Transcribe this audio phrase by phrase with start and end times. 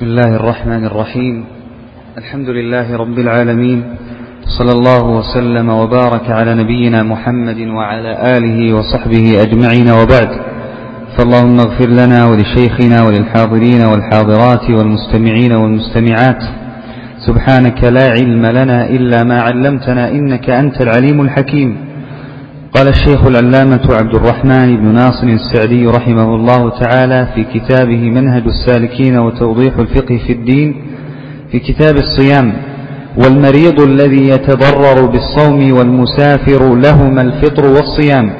[0.00, 1.44] بسم الله الرحمن الرحيم.
[2.18, 3.82] الحمد لله رب العالمين.
[4.58, 10.30] صلى الله وسلم وبارك على نبينا محمد وعلى آله وصحبه أجمعين وبعد.
[11.16, 16.42] فاللهم اغفر لنا ولشيخنا وللحاضرين والحاضرات والمستمعين والمستمعات.
[17.26, 21.89] سبحانك لا علم لنا إلا ما علمتنا إنك أنت العليم الحكيم.
[22.74, 29.18] قال الشيخ العلامة عبد الرحمن بن ناصر السعدي رحمه الله تعالى في كتابه منهج السالكين
[29.18, 30.82] وتوضيح الفقه في الدين
[31.52, 32.52] في كتاب الصيام
[33.24, 38.30] والمريض الذي يتضرر بالصوم والمسافر لهما الفطر والصيام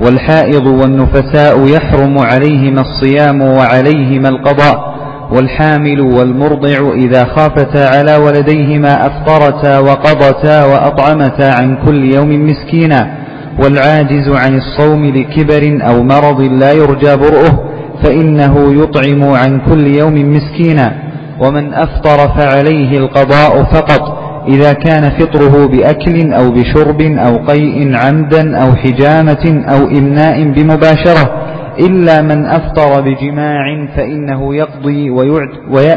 [0.00, 4.96] والحائض والنفساء يحرم عليهما الصيام وعليهما القضاء
[5.32, 13.25] والحامل والمرضع إذا خافتا على ولديهما أفطرتا وقضتا وأطعمتا عن كل يوم مسكينا
[13.62, 17.70] والعاجز عن الصوم لكبر أو مرض لا يرجى برؤه
[18.04, 20.92] فإنه يطعم عن كل يوم مسكينا.
[21.40, 24.26] ومن أفطر فعليه القضاء فقط.
[24.48, 31.46] إذا كان فطره بأكل أو بشرب أو قيء عمدا أو حجامة أو إمناء بمباشرة.
[31.80, 35.10] إلا من أفطر بجماع فإنه يقضي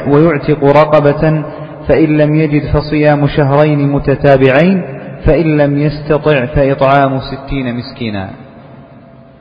[0.07, 1.43] ويعتق رقبة
[1.89, 4.83] فإن لم يجد فصيام شهرين متتابعين
[5.25, 8.33] فإن لم يستطع فإطعام ستين مسكينا.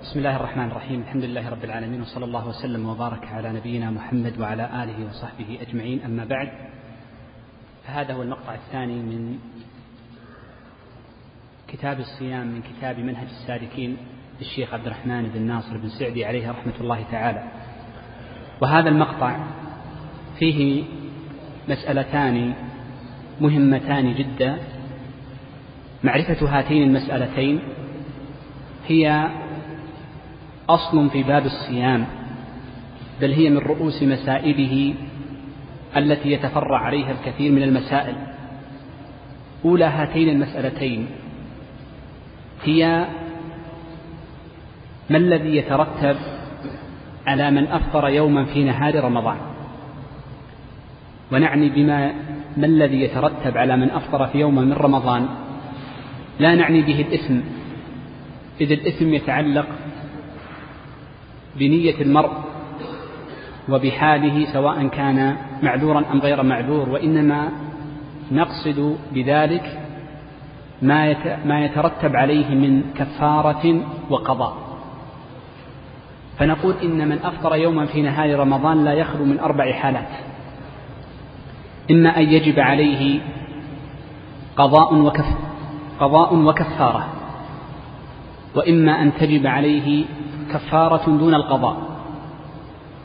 [0.03, 1.01] بسم الله الرحمن الرحيم.
[1.01, 6.01] الحمد لله رب العالمين وصلى الله وسلم وبارك على نبينا محمد وعلى آله وصحبه أجمعين.
[6.06, 6.49] أما بعد
[7.87, 9.39] فهذا هو المقطع الثاني من
[11.69, 13.97] كتاب الصيام من كتاب منهج السالكين
[14.41, 17.43] للشيخ عبد الرحمن بن ناصر بن سعدي عليه رحمة الله تعالى.
[18.61, 19.37] وهذا المقطع
[20.39, 20.84] فيه
[21.69, 22.55] مسألتان
[23.41, 24.59] مهمتان جدا.
[26.04, 27.60] معرفة هاتين المسألتين
[28.88, 29.28] هي
[30.68, 32.06] أصل في باب الصيام
[33.20, 34.94] بل هي من رؤوس مسائله
[35.96, 38.14] التي يتفرع عليها الكثير من المسائل.
[39.64, 41.06] أولى هاتين المسألتين
[42.64, 43.06] هي
[45.10, 46.16] ما الذي يترتب
[47.26, 49.37] على من أفطر يوما في نهار رمضان؟
[51.32, 52.12] ونعني بما
[52.56, 55.28] ما الذي يترتب على من أفطر في يوم من رمضان؟
[56.38, 57.41] لا نعني به الإثم.
[58.60, 59.66] إذ الإثم يتعلق
[61.56, 62.31] بنية المرء
[63.69, 67.49] وبحاله سواء كان معذورا أم غير معذور وإنما
[68.32, 69.78] نقصد بذلك
[70.82, 74.56] ما ما يترتب عليه من كفارة وقضاء.
[76.38, 80.09] فنقول إن من أفطر يوما في نهار رمضان لا يخلو من أربع حالات.
[81.91, 83.20] إما أن يجب عليه
[84.56, 85.47] قضاء وكف.
[86.00, 87.06] قضاء وكفارة.
[88.54, 90.04] وإما أن تجب عليه
[90.53, 91.76] كفارة دون القضاء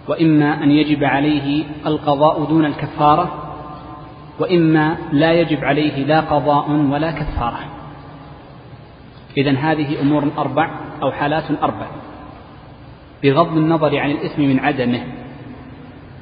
[0.08, 3.32] وإما أن يجب عليه القضاء دون الكفارة
[4.40, 7.60] وإما لا يجب عليه لا قضاء ولا كفارة.
[9.38, 11.88] إذا هذه أمور أربع أو حالات أربع.
[13.24, 15.04] بغض النظر عن الإثم من عدمه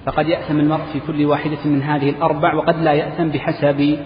[0.05, 3.97] فقد يأثم المرء في كل واحدة من هذه الأربع وقد لا يأثم بحسب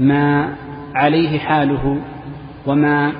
[0.00, 0.56] ما
[0.94, 2.00] عليه حاله
[2.66, 3.12] وما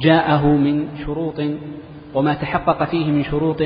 [0.00, 1.40] جاءه من شروط
[2.14, 3.62] وما تحقق فيه من شروط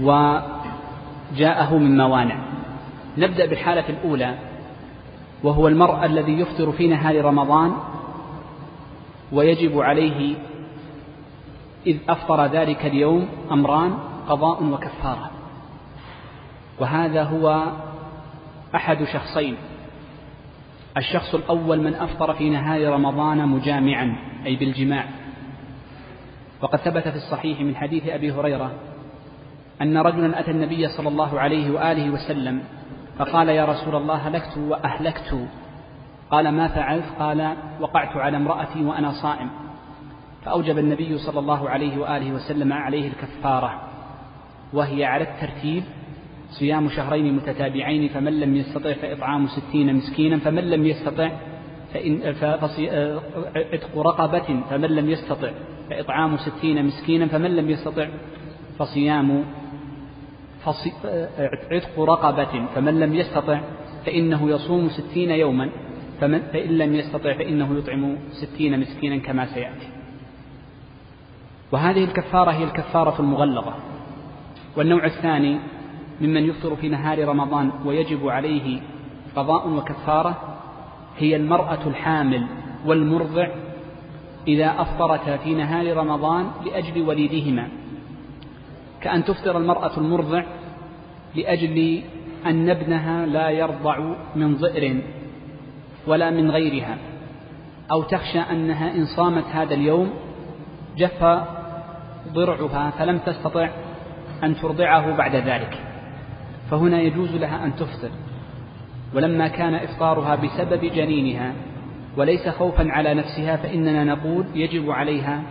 [0.00, 2.36] وجاءه من موانع.
[3.18, 4.34] نبدأ بالحالة الأولى
[5.42, 7.72] وهو المرء الذي يفطر في نهار رمضان
[9.32, 10.36] ويجب عليه
[11.86, 13.98] إذ أفطر ذلك اليوم أمران
[14.28, 15.30] قضاء وكفارة.
[16.80, 17.62] وهذا هو
[18.74, 19.56] أحد شخصين.
[20.96, 25.04] الشخص الأول من أفطر في نهار رمضان مجامعا أي بالجماع.
[26.62, 28.72] وقد ثبت في الصحيح من حديث أبي هريرة
[29.82, 32.62] أن رجلا أتى النبي صلى الله عليه وآله وسلم
[33.18, 35.48] فقال يا رسول الله هلكت وأهلكت.
[36.30, 39.50] قال ما فعلت؟ قال وقعت على امرأتي وأنا صائم.
[40.44, 43.80] فأوجب النبي صلى الله عليه وآله وسلم عليه الكفارة
[44.72, 45.84] وهي على الترتيب
[46.50, 51.30] صيام شهرين متتابعين فمن لم يستطع فإطعام ستين مسكينا فمن لم يستطع
[51.94, 52.34] فإن
[53.72, 55.50] عتق رقبة فمن لم يستطع
[55.90, 58.08] فإطعام ستين مسكينا فمن لم يستطع
[58.78, 59.44] فصيام
[60.64, 60.92] فصي
[61.72, 63.60] عتق رقبة فمن لم يستطع
[64.06, 65.70] فإنه يصوم ستين يوما
[66.20, 69.88] فمن فإن لم يستطع فإنه يطعم ستين مسكينا كما سيأتي.
[71.72, 73.74] وهذه الكفارة هي الكفارة المغلظة.
[74.76, 75.58] والنوع الثاني
[76.20, 78.80] ممن يفطر في نهار رمضان ويجب عليه
[79.36, 80.56] قضاء وكفارة
[81.18, 82.46] هي المرأة الحامل
[82.86, 83.48] والمرضع
[84.48, 87.68] إذا أفطرتا في نهار رمضان لأجل وليدهما.
[89.00, 90.44] كأن تفطر المرأة المرضع
[91.34, 92.02] لأجل
[92.46, 95.00] أن ابنها لا يرضع من ضئر
[96.06, 96.98] ولا من غيرها
[97.90, 100.10] أو تخشى أنها إن صامت هذا اليوم
[100.96, 101.42] جف
[102.32, 103.68] ضرعها فلم تستطع
[104.44, 105.89] أن ترضعه بعد ذلك.
[106.70, 108.10] فهنا يجوز لها أن تفطر.
[109.14, 111.52] ولما كان إفطارها بسبب جنينها
[112.16, 115.42] وليس خوفا على نفسها فإننا نقول يجب عليها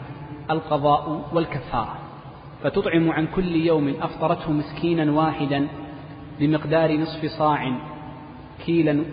[0.51, 1.95] القضاء والكفارة.
[2.63, 5.67] فتطعم عن كل يوم أفطرته مسكينا واحدا
[6.39, 7.79] بمقدار نصف صاع
[8.65, 9.03] كيلا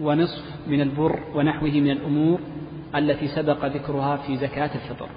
[0.00, 2.40] ونصف من البر ونحوه من الأمور
[2.96, 5.08] التي سبق ذكرها في زكاة الفطر.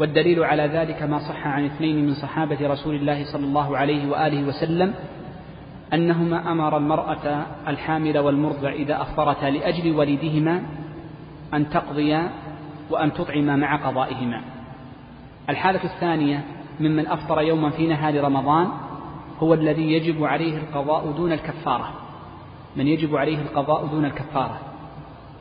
[0.00, 4.48] والدليل على ذلك ما صح عن اثنين من صحابة رسول الله صلى الله عليه وآله
[4.48, 4.94] وسلم
[5.94, 10.62] أنهما أمر المرأة الحامل والمرضع إذا أفطرتا لأجل وليدهما
[11.54, 12.30] أن تقضيا
[12.90, 14.40] وأن تطعما مع قضائهما.
[15.48, 16.44] الحالة الثانية
[16.80, 18.68] ممن أفطر يوما في نهار رمضان
[19.38, 21.90] هو الذي يجب عليه القضاء دون الكفارة.
[22.76, 24.58] من يجب عليه القضاء دون الكفارة.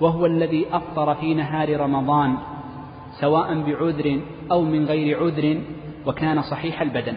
[0.02, 2.38] وهو الذي أفطر في نهار رمضان
[3.20, 4.20] سواء بعذر
[4.52, 5.62] أو من غير عذر
[6.06, 7.16] وكان صحيح البدن.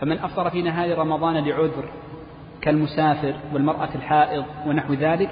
[0.00, 1.84] فمن أفطر في نهار رمضان لعذر
[2.60, 5.30] كالمسافر والمرأة الحائض ونحو ذلك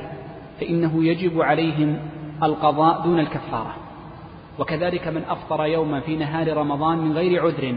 [0.60, 1.98] فإنه يجب عليهم
[2.42, 3.74] القضاء دون الكفارة.
[4.58, 7.76] وكذلك من أفطر يوما في نهار رمضان من غير عذر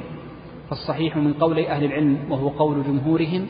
[0.69, 3.47] فالصحيح من قول أهل العلم وهو قول جمهورهم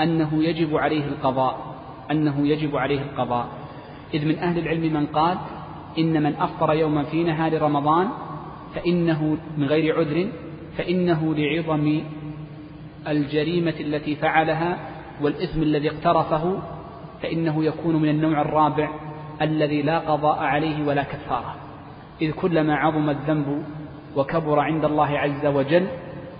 [0.00, 1.56] أنه يجب عليه القضاء
[2.10, 3.46] أنه يجب عليه القضاء.
[4.14, 5.38] إذ من أهل العلم من قال
[5.98, 8.08] إن من أفطر يوما في نهار رمضان
[8.74, 10.28] فإنه من غير عذر
[10.78, 12.00] فإنه لعظم
[13.08, 14.78] الجريمة التي فعلها
[15.22, 16.58] والإثم الذي اقترفه
[17.22, 18.90] فإنه يكون من النوع الرابع
[19.42, 21.54] الذي لا قضاء عليه ولا كفارة.
[22.22, 23.64] إذ كلما عظم الذنب
[24.16, 25.86] وكبر عند الله عز وجل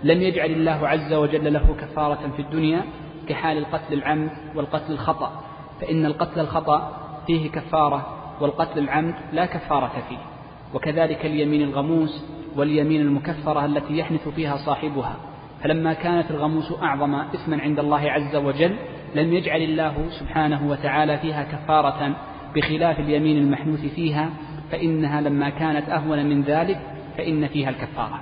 [0.02, 2.84] لم يجعل الله عز وجل له كفارة في الدنيا
[3.28, 5.44] كحال القتل العمد والقتل الخطأ.
[5.80, 6.92] فإن القتل الخطأ
[7.26, 8.06] فيه كفارة
[8.40, 10.29] والقتل العمد لا كفارة فيه.
[10.74, 12.24] وكذلك اليمين الغموس
[12.56, 15.16] واليمين المكفرة التي يحنث فيها صاحبها.
[15.62, 18.76] فلما كانت الغموس أعظم إثما عند الله عز وجل
[19.14, 22.16] لم يجعل الله سبحانه وتعالى فيها كفارة
[22.54, 24.30] بخلاف اليمين المحنوث فيها
[24.70, 26.80] فإنها لما كانت أهون من ذلك
[27.16, 28.20] فإن فيها الكفارة.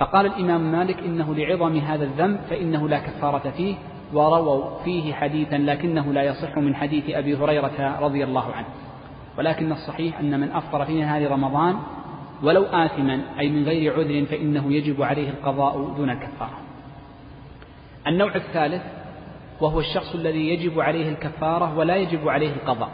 [0.00, 3.74] فقال الإمام مالك إنه لعظم هذا الذنب فإنه لا كفارة فيه
[4.12, 8.66] ورووا فيه حديثا لكنه لا يصح من حديث أبي هريرة رضي الله عنه.
[9.38, 11.76] ولكن الصحيح أن من أفطر في نهار رمضان
[12.42, 16.58] ولو آثما أي من غير عذر فإنه يجب عليه القضاء دون الكفارة
[18.06, 18.82] النوع الثالث
[19.60, 22.90] وهو الشخص الذي يجب عليه الكفارة ولا يجب عليه القضاء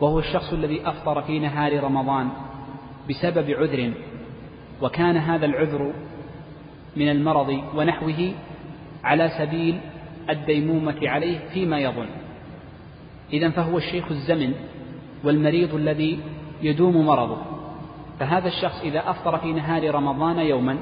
[0.00, 2.28] وهو الشخص الذي أفطر في نهار رمضان
[3.10, 3.92] بسبب عذر
[4.82, 5.92] وكان هذا العذر
[6.96, 8.32] من المرض ونحوه
[9.04, 9.80] على سبيل
[10.30, 12.06] الديمومة عليه فيما يظن.
[13.32, 14.54] إذا فهو الشيخ الزمن
[15.24, 16.20] والمريض الذي
[16.62, 17.38] يدوم مرضه.
[18.20, 20.78] فهذا الشخص إذا أفطر في نهار رمضان يوما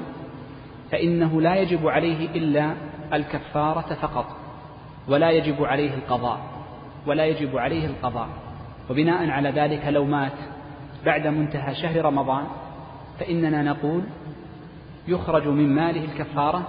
[0.91, 2.73] فإنه لا يجب عليه إلا
[3.13, 4.25] الكفارة فقط
[5.07, 6.39] ولا يجب عليه القضاء
[7.07, 8.27] ولا يجب عليه القضاء.
[8.89, 10.31] وبناء على ذلك لو مات
[11.05, 12.43] بعد منتهى شهر رمضان
[13.19, 14.01] فإننا نقول
[15.07, 16.67] يخرج من ماله الكفارة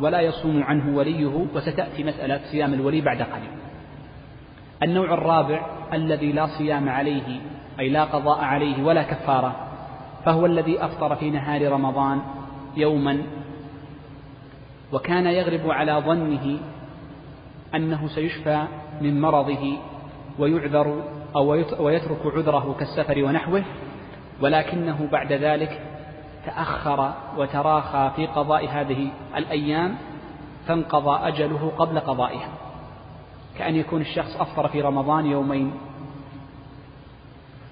[0.00, 3.50] ولا يصوم عنه وليه وستأتي مسألة صيام الولي بعد قليل.
[4.82, 7.40] النوع الرابع الذي لا صيام عليه
[7.80, 9.56] أي لا قضاء عليه ولا كفارة
[10.24, 12.22] فهو الذي أفطر في نهار رمضان
[12.76, 13.22] يوما.
[14.92, 16.58] وكان يغلب على ظنه
[17.74, 18.64] أنه سيشفى
[19.00, 19.78] من مرضه
[20.38, 21.04] ويعذر
[21.36, 23.64] أو ويترك عذره كالسفر ونحوه
[24.40, 25.80] ولكنه بعد ذلك
[26.46, 29.96] تأخر وتراخى في قضاء هذه الأيام
[30.66, 32.48] فانقضى أجله قبل قضائها.
[33.58, 35.72] كأن يكون الشخص أفطر في رمضان يومين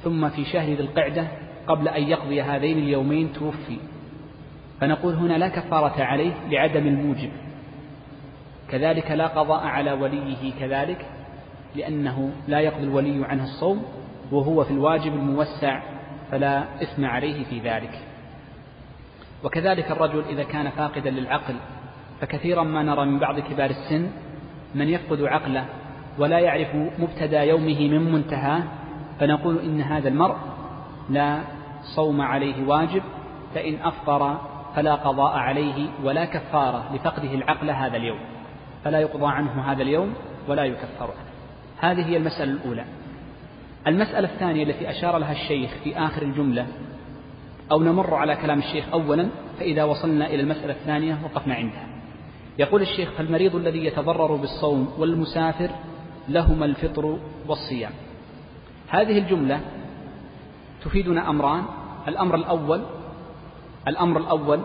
[0.04, 1.28] ثم في شهر ذي القعدة
[1.66, 3.78] قبل أن يقضي هذين اليومين توفي.
[4.80, 7.30] فنقول هنا لا كفارة عليه لعدم الموجب.
[8.70, 11.06] كذلك لا قضاء على وليه كذلك
[11.76, 13.84] لأنه لا يقضي الولي عنه الصوم
[14.32, 15.82] وهو في الواجب الموسع
[16.30, 18.00] فلا إثم عليه في ذلك.
[19.44, 21.54] وكذلك الرجل إذا كان فاقدا للعقل
[22.20, 24.10] فكثيرا ما نرى من بعض كبار السن
[24.74, 25.64] من يفقد عقله
[26.18, 28.62] ولا يعرف مبتدى يومه من منتهاه
[29.20, 30.36] فنقول إن هذا المرء
[31.10, 31.40] لا
[31.96, 33.02] صوم عليه واجب
[33.54, 34.38] فإن أفطر
[34.76, 38.18] فلا قضاء عليه ولا كفارة لفقده العقل هذا اليوم
[38.84, 40.14] فلا يقضى عنه هذا اليوم
[40.48, 41.30] ولا يكفر عنه
[41.80, 42.84] هذه هي المسألة الأولى.
[43.86, 46.66] المسألة الثانية التي أشار لها الشيخ في آخر الجملة
[47.70, 51.89] أو نمر على كلام الشيخ أولا فإذا وصلنا إلى المسألة الثانية وقفنا عندها.
[52.60, 55.70] يقول الشيخ فالمريض الذي يتضرر بالصوم والمسافر
[56.28, 57.92] لهما الفطر والصيام.
[58.88, 59.60] هذه الجملة
[60.84, 61.64] تفيدنا أمران.
[62.08, 62.82] الأمر الأول
[63.88, 64.60] الأمر الأول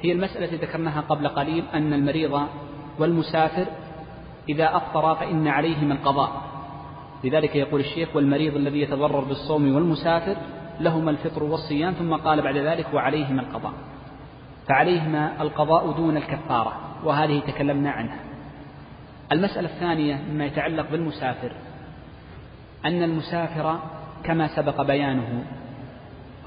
[0.00, 2.40] هي المسألة التي ذكرناها قبل قليل أن المريض
[2.98, 3.66] والمسافر
[4.48, 6.42] إذا أفطر فإن عليهما القضاء.
[7.24, 10.36] لذلك يقول الشيخ والمريض الذي يتضرر بالصوم والمسافر
[10.80, 13.72] لهما الفطر والصيام ثم قال بعد ذلك وعليهما القضاء.
[14.68, 16.72] فعليهما القضاء دون الكفارة
[17.04, 18.18] وهذه تكلمنا عنها.
[19.32, 21.52] المسألة الثانية مما يتعلق بالمسافر
[22.84, 23.78] أن المسافر
[24.24, 25.44] كما سبق بيانه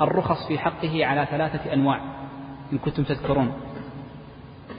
[0.01, 2.01] الرخص في حقه على ثلاثة أنواع
[2.73, 3.53] إن كنتم تذكرون.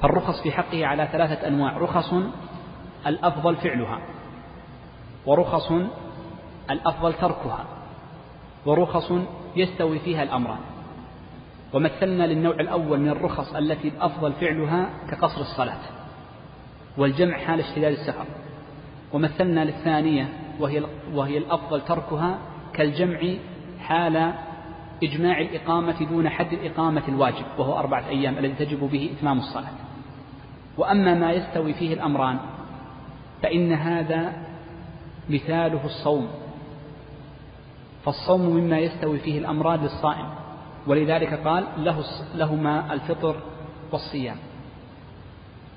[0.04, 2.14] الرخص في حقه على ثلاثة أنواع رخص
[3.06, 3.98] الأفضل فعلها
[5.26, 5.72] ورخص
[6.70, 7.64] الأفضل تركها
[8.66, 9.12] ورخص
[9.56, 10.69] يستوي فيها الأمران.
[11.72, 15.80] ومثلنا للنوع الأول من الرخص التي الأفضل فعلها كقصر الصلاة
[16.96, 18.24] والجمع حال اشتداد السفر.
[19.12, 20.28] ومثلنا للثانية
[20.60, 20.82] وهي,
[21.14, 22.38] وهي الأفضل تركها
[22.72, 23.20] كالجمع
[23.80, 24.32] حال
[25.02, 29.72] إجماع الإقامة دون حد الإقامة الواجب وهو أربعة أيام الذي تجب به إتمام الصلاة.
[30.78, 32.38] وأما ما يستوي فيه الأمران
[33.42, 34.32] فإن هذا
[35.28, 36.28] مثاله الصوم.
[38.04, 40.39] فالصوم مما يستوي فيه الأمران للصائم.
[40.86, 43.36] ولذلك قال له لهما الفطر
[43.92, 44.36] والصيام.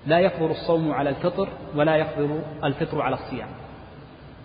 [0.05, 3.47] لا يفضل الصوم على الفطر ولا يفضل الفطر على الصيام.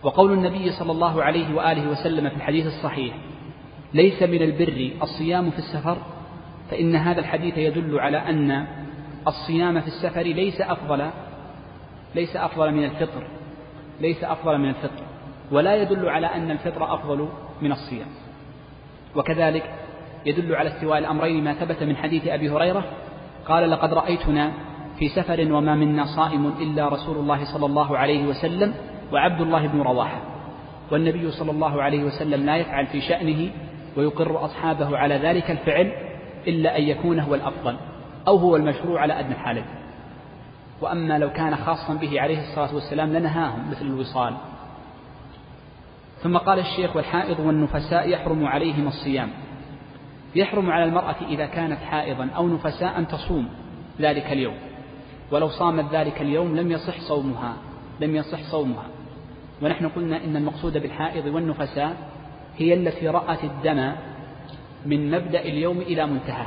[0.03, 3.15] وقول النبي صلى الله عليه وآله وسلم في الحديث الصحيح
[3.95, 5.97] ليس من البر الصيام في السفر.
[6.71, 8.67] فإن هذا الحديث يدل على أن
[9.27, 11.11] الصيام في السفر ليس أفضل
[12.15, 13.27] ليس أفضل من الفطر
[14.01, 15.03] ليس أفضل من الفطر
[15.51, 17.29] ولا يدل على أن الفطر أفضل
[17.63, 18.09] من الصيام.
[19.17, 19.75] وكذلك
[20.29, 22.85] يدل على استواء الأمرين ما ثبت من حديث أبي هريرة
[23.47, 24.53] قال لقد رأيتنا
[24.99, 28.75] في سفر وما منا صائم إلا رسول الله صلى الله عليه وسلم
[29.13, 30.21] وعبد الله بن رواحة
[30.91, 33.51] والنبي صلى الله عليه وسلم لا يفعل في شأنه
[33.97, 35.93] ويقر أصحابه على ذلك الفعل
[36.47, 37.77] إلا أن يكون هو الأفضل
[38.29, 39.65] أو هو المشروع على أدنى الحالين
[40.81, 44.35] وأما لو كان خاصا به عليه الصلاة والسلام لنهاهم مثل الوصال.
[46.23, 49.29] ثم قال الشيخ والحائض والنفساء يحرم عليهم الصيام.
[50.35, 53.49] يحرم على المرأة إذا كانت حائضا أو نفساء أن تصوم
[54.01, 54.55] ذلك اليوم.
[55.31, 57.57] ولو صامت ذلك اليوم لم يصح صومها
[58.01, 58.85] لم يصح صومها.
[59.63, 61.97] ونحن قلنا إن المقصود بالحائض والنفساء
[62.57, 63.93] هي التي رأت الدم
[64.87, 66.47] من مبدأ اليوم إلى منتهاه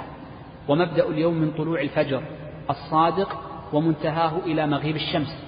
[0.68, 2.22] ومبدأ اليوم من طلوع الفجر
[2.70, 3.42] الصادق
[3.74, 5.44] ومنتهاه إلى مغيب الشمس.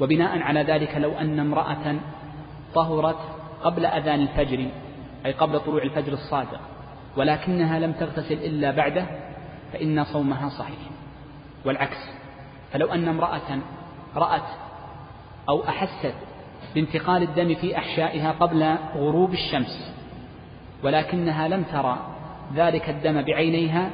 [0.00, 1.96] وبناء على ذلك لو أن امرأة
[2.74, 3.18] طهرت
[3.62, 4.66] قبل أذان الفجر
[5.26, 6.60] أي قبل طلوع الفجر الصادق
[7.16, 9.06] ولكنها لم تغتسل إلا بعده
[9.72, 10.78] فإن صومها صحيح.
[11.64, 12.10] والعكس
[12.72, 13.58] فلو أن امرأة
[14.16, 14.48] رأت
[15.48, 16.14] أو أحست
[16.74, 19.94] بانتقال الدم في أحشائها قبل غروب الشمس
[20.82, 22.06] ولكنها لم ترى
[22.54, 23.90] ذلك الدم بعينيها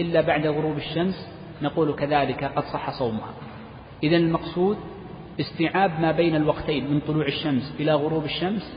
[0.00, 1.28] إلا بعد غروب الشمس
[1.62, 3.30] نقول كذلك قد صح صومها.
[4.02, 4.78] إذا المقصود
[5.40, 8.76] استيعاب ما بين الوقتين من طلوع الشمس إلى غروب الشمس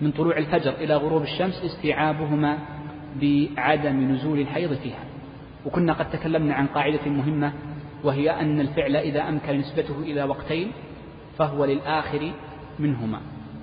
[0.00, 2.58] من طلوع الفجر إلى غروب الشمس استيعابهما
[3.20, 5.04] بعدم نزول الحيض فيها.
[5.66, 7.52] وكنا قد تكلمنا عن قاعدة مهمة
[8.04, 10.72] وهي أن الفعل إذا أمكن نسبته إلى وقتين
[11.38, 12.32] فهو للآخر
[12.78, 13.20] منهما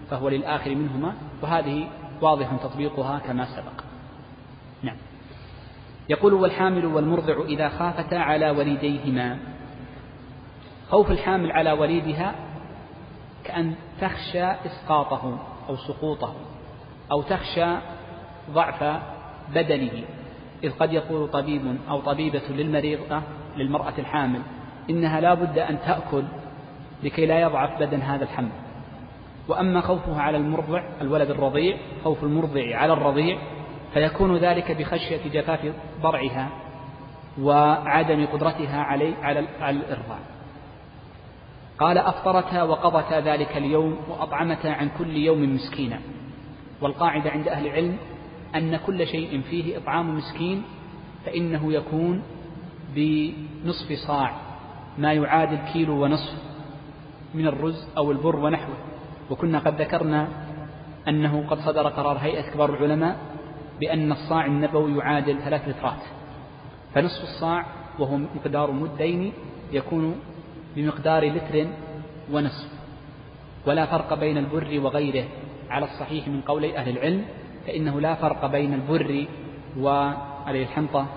[0.10, 1.88] فهو للآخر منهما وهذه
[2.22, 3.84] واضح تطبيقها كما سبق.
[4.84, 4.98] نعم.
[6.10, 9.38] يقول والحامل والمرضع إذا خافتا على وليديهما.
[10.90, 12.36] خوف الحامل على وليدها
[13.44, 16.34] كأن تخشى إسقاطه أو سقوطه
[17.12, 17.76] أو تخشى
[18.52, 19.02] ضعف
[19.56, 20.04] بدنه.
[20.64, 23.22] إذ قد يقول طبيب أو طبيبة للمريضة
[23.58, 24.40] للمرأة الحامل
[24.90, 26.24] إنها لا بد أن تأكل
[27.04, 28.50] لكي لا يضعف بدن هذا الحمل.
[29.48, 33.38] وأما خوفها على المرضع الولد الرضيع خوف المرضع على الرضيع
[33.94, 36.50] فيكون ذلك بخشية جفاف ضرعها
[37.42, 40.20] وعدم قدرتها علي على الإرضاع.
[41.80, 46.00] قال أفطرتا وقضتا ذلك اليوم وأطعمتا عن كل يوم مسكينا.
[46.82, 47.98] والقاعدة عند أهل العلم
[48.56, 50.64] أن كل شيء فيه إطعام مسكين
[51.26, 52.22] فإنه يكون
[52.96, 54.36] بنصف صاع
[54.98, 56.34] ما يعادل كيلو ونصف
[57.34, 58.76] من الرز أو البر ونحوه.
[59.30, 60.28] وكنا قد ذكرنا
[61.08, 63.18] أنه قد صدر قرار هيئة كبار العلماء
[63.80, 66.04] بأن الصاع النبوي يعادل ثلاث لترات.
[66.96, 67.66] فنصف الصاع
[68.00, 69.34] وهو مقدار مدين
[69.72, 70.16] يكون
[70.76, 71.68] بمقدار لتر
[72.32, 72.70] ونصف.
[73.66, 75.26] ولا فرق بين البر وغيره
[75.70, 77.26] على الصحيح من قولي أهل العلم.
[77.68, 79.26] فإنه لا فرق بين البر
[79.80, 81.08] وعليه الحنطة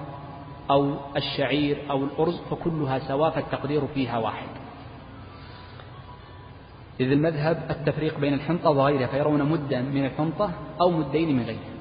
[0.71, 4.49] أو الشعير أو الأرز فكلها سواء فالتقدير فيها واحد.
[7.01, 10.51] إذ المذهب التفريق بين الحنطة وغيرها فيرون مدا من الحنطة
[10.81, 11.77] أو مدين من غيرها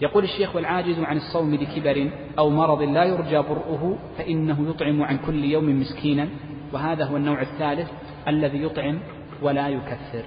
[0.00, 5.44] يقول الشيخ والعاجز عن الصوم لكبر أو مرض لا يرجى برؤه فإنه يطعم عن كل
[5.44, 6.28] يوم مسكينا
[6.72, 7.90] وهذا هو النوع الثالث
[8.28, 9.00] الذي يطعم
[9.42, 10.24] ولا يكفر.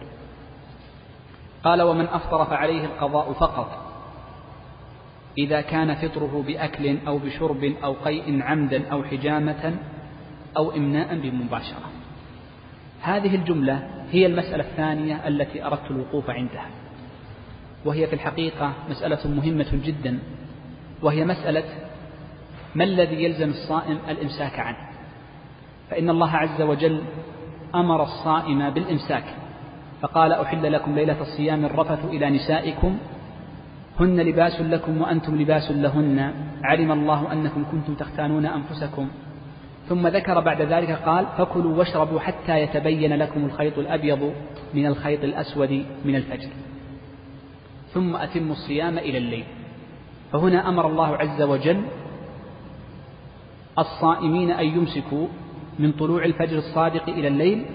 [1.64, 3.92] قال ومن أفطر فعليه القضاء فقط.
[5.38, 9.76] إذا كان فطره بأكل أو بشرب أو قيء عمدا أو حجامة
[10.58, 11.90] أو إمناء بمباشرة.
[13.02, 16.68] هذه الجملة هي المسألة الثانية التي أردت الوقوف عندها.
[17.86, 20.20] وهي في الحقيقة مسألة مهمة جدا.
[21.02, 21.64] وهي مسألة
[22.76, 24.90] ما الذي يلزم الصائم الإمساك عنه؟
[25.90, 27.02] فإن الله عز وجل
[27.76, 29.24] أمر الصائم بالإمساك.
[30.02, 32.98] فقال أحل لكم ليلة الصيام الرفث إلى نسائكم.
[34.00, 36.34] هن لباس لكم وأنتم لباس لهن.
[36.64, 39.08] علم الله أنكم كنتم تختانون أنفسكم.
[39.90, 44.34] ثم ذكر بعد ذلك قال فكلوا واشربوا حتى يتبين لكم الخيط الأبيض
[44.74, 46.50] من الخيط الأسود من الفجر.
[47.94, 49.44] ثم أتموا الصيام إلى الليل.
[50.32, 51.82] فهنا أمر الله عز وجل
[53.80, 55.28] الصائمين أن يمسكوا
[55.80, 57.66] من طلوع الفجر الصادق إلى الليل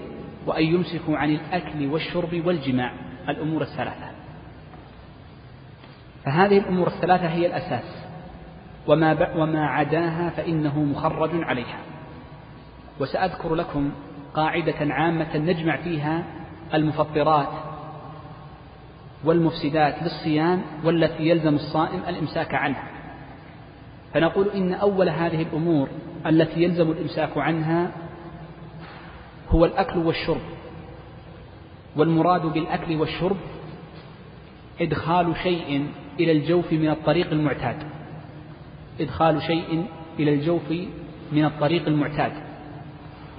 [0.47, 2.91] وأن يمسكوا عن الأكل والشرب والجماع
[3.29, 4.11] الأمور الثلاثة.
[6.25, 8.05] فهذه الأمور الثلاثة هي الأساس.
[8.87, 11.79] وما, وما عداها فإنه مخرج عليها.
[12.99, 13.91] وسأذكر لكم
[14.33, 16.23] قاعدة عامة نجمع فيها
[16.73, 17.49] المفطرات
[19.23, 22.87] والمفسدات للصيام والتي يلزم الصائم الإمساك عنها.
[24.13, 25.89] فنقول إن أول هذه الأمور
[26.25, 27.91] التي يلزم الإمساك عنها
[29.49, 30.41] هو الأكل والشرب.
[31.95, 33.37] والمراد بالأكل والشرب
[34.81, 35.87] إدخال شيء
[36.19, 37.75] إلى الجوف من الطريق المعتاد.
[38.99, 39.85] إدخال شيء
[40.19, 40.71] إلى الجوف
[41.31, 42.31] من الطريق المعتاد.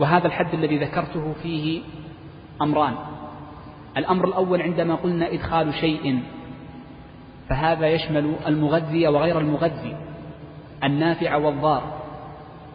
[0.00, 1.82] وهذا الحد الذي ذكرته فيه
[2.62, 2.94] أمران.
[3.96, 6.22] الأمر الأول عندما قلنا إدخال شيء
[7.48, 9.96] فهذا يشمل المغذي وغير المغذي
[10.84, 11.82] النافع والضار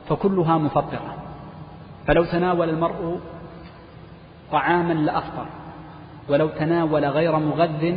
[0.09, 1.22] فكلها مفطرة.
[2.07, 3.19] فلو تناول المرء
[4.51, 5.45] طعاما لأفطر
[6.29, 7.95] ولو تناول غير مغذ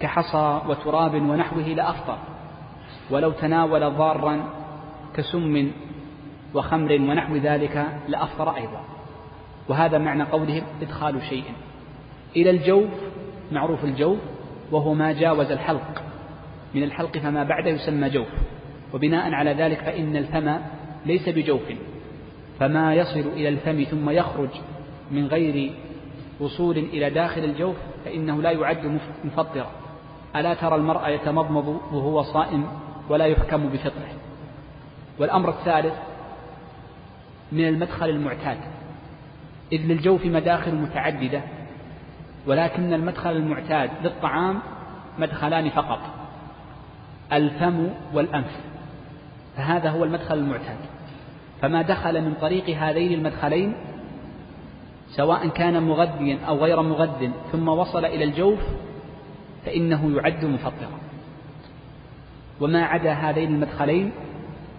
[0.00, 2.18] كحصى وتراب ونحوه لأفطر
[3.10, 4.44] ولو تناول ضارا
[5.16, 5.70] كسم
[6.54, 8.80] وخمر ونحو ذلك لأفطر أيضا.
[9.68, 11.44] وهذا معنى قولهم إدخال شيء.
[12.36, 12.90] إلى الجوف
[13.52, 14.18] معروف الجوف
[14.70, 16.02] وهو ما جاوز الحلق.
[16.74, 18.28] من الحلق فما بعده يسمى جوف.
[18.94, 20.58] وبناء على ذلك فإن الفم
[21.06, 21.72] ليس بجوف.
[22.60, 24.50] فما يصل إلى الفم ثم يخرج
[25.10, 25.72] من غير
[26.40, 29.70] وصول إلى داخل الجوف فإنه لا يعد مفطرا
[30.36, 32.66] ألا ترى المرأة يتمضمض وهو صائم
[33.08, 34.12] ولا يحكم بفطره.
[35.18, 35.94] والأمر الثالث
[37.52, 38.58] من المدخل المعتاد.
[39.72, 41.40] إذ للجوف مداخل متعددة
[42.46, 44.58] ولكن المدخل المعتاد للطعام
[45.18, 46.00] مدخلان فقط
[47.32, 48.60] الفم والأنف.
[49.56, 50.76] فهذا هو المدخل المعتاد.
[51.64, 53.74] فما دخل من طريق هذين المدخلين
[55.16, 58.58] سواء كان مغذيا أو غير مغذ ثم وصل إلى الجوف
[59.66, 60.98] فإنه يعد مفطرا
[62.60, 64.12] وما عدا هذين المدخلين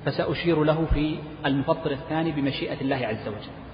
[0.06, 3.65] فسأشير له في المفطر الثاني بمشيئة الله عز وجل.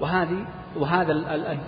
[0.00, 1.12] وهذه وهذا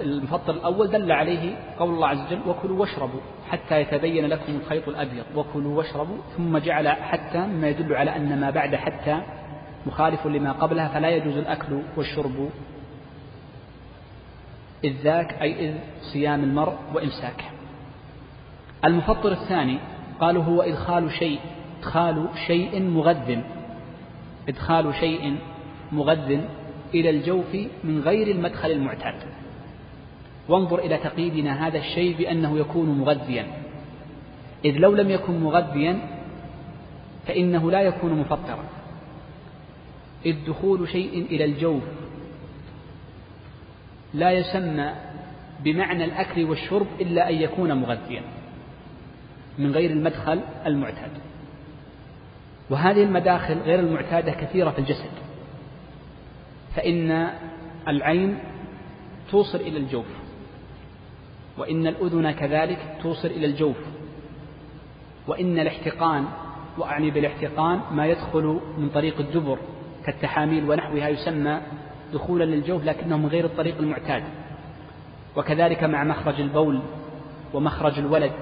[0.00, 5.24] المفطر الأول دل عليه قول الله عز وجل وكلوا واشربوا حتى يتبين لكم الخيط الأبيض.
[5.36, 9.20] وكلوا واشربوا ثم جعل حتى مما يدل على أن ما بعد حتى
[9.86, 12.50] مخالف لما قبلها فلا يجوز الأكل والشرب
[14.84, 15.74] إذ ذاك أي إذ
[16.12, 17.44] صيام المرء وإمساكه.
[18.84, 19.78] المفطر الثاني
[20.20, 21.38] قالوا هو إدخال شيء
[21.78, 23.38] إدخال شيء مغذ.
[24.48, 25.36] إدخال شيء
[25.92, 26.40] مغذ
[26.94, 29.14] إلى الجوف من غير المدخل المعتاد.
[30.48, 33.46] وانظر إلى تقييدنا هذا الشيء بأنه يكون مغذيا.
[34.64, 35.98] إذ لو لم يكن مغذيا
[37.26, 38.64] فإنه لا يكون مفطرا.
[40.26, 41.82] إذ دخول شيء إلى الجوف
[44.14, 44.92] لا يسمى
[45.64, 48.22] بمعنى الأكل والشرب إلا أن يكون مغذيا
[49.58, 51.10] من غير المدخل المعتاد.
[52.70, 55.27] وهذه المداخل غير المعتادة كثيرة في الجسد.
[56.78, 57.30] فإن
[57.88, 58.38] العين
[59.30, 60.06] توصل إلى الجوف
[61.58, 63.76] وإن الأذن كذلك توصل إلى الجوف
[65.26, 66.24] وإن الاحتقان
[66.78, 69.58] وأعني بالاحتقان ما يدخل من طريق الدبر
[70.06, 71.60] كالتحاميل ونحوها يسمى
[72.12, 74.22] دخولا للجوف لكنه من غير الطريق المعتاد
[75.36, 76.80] وكذلك مع مخرج البول
[77.54, 78.32] ومخرج الولد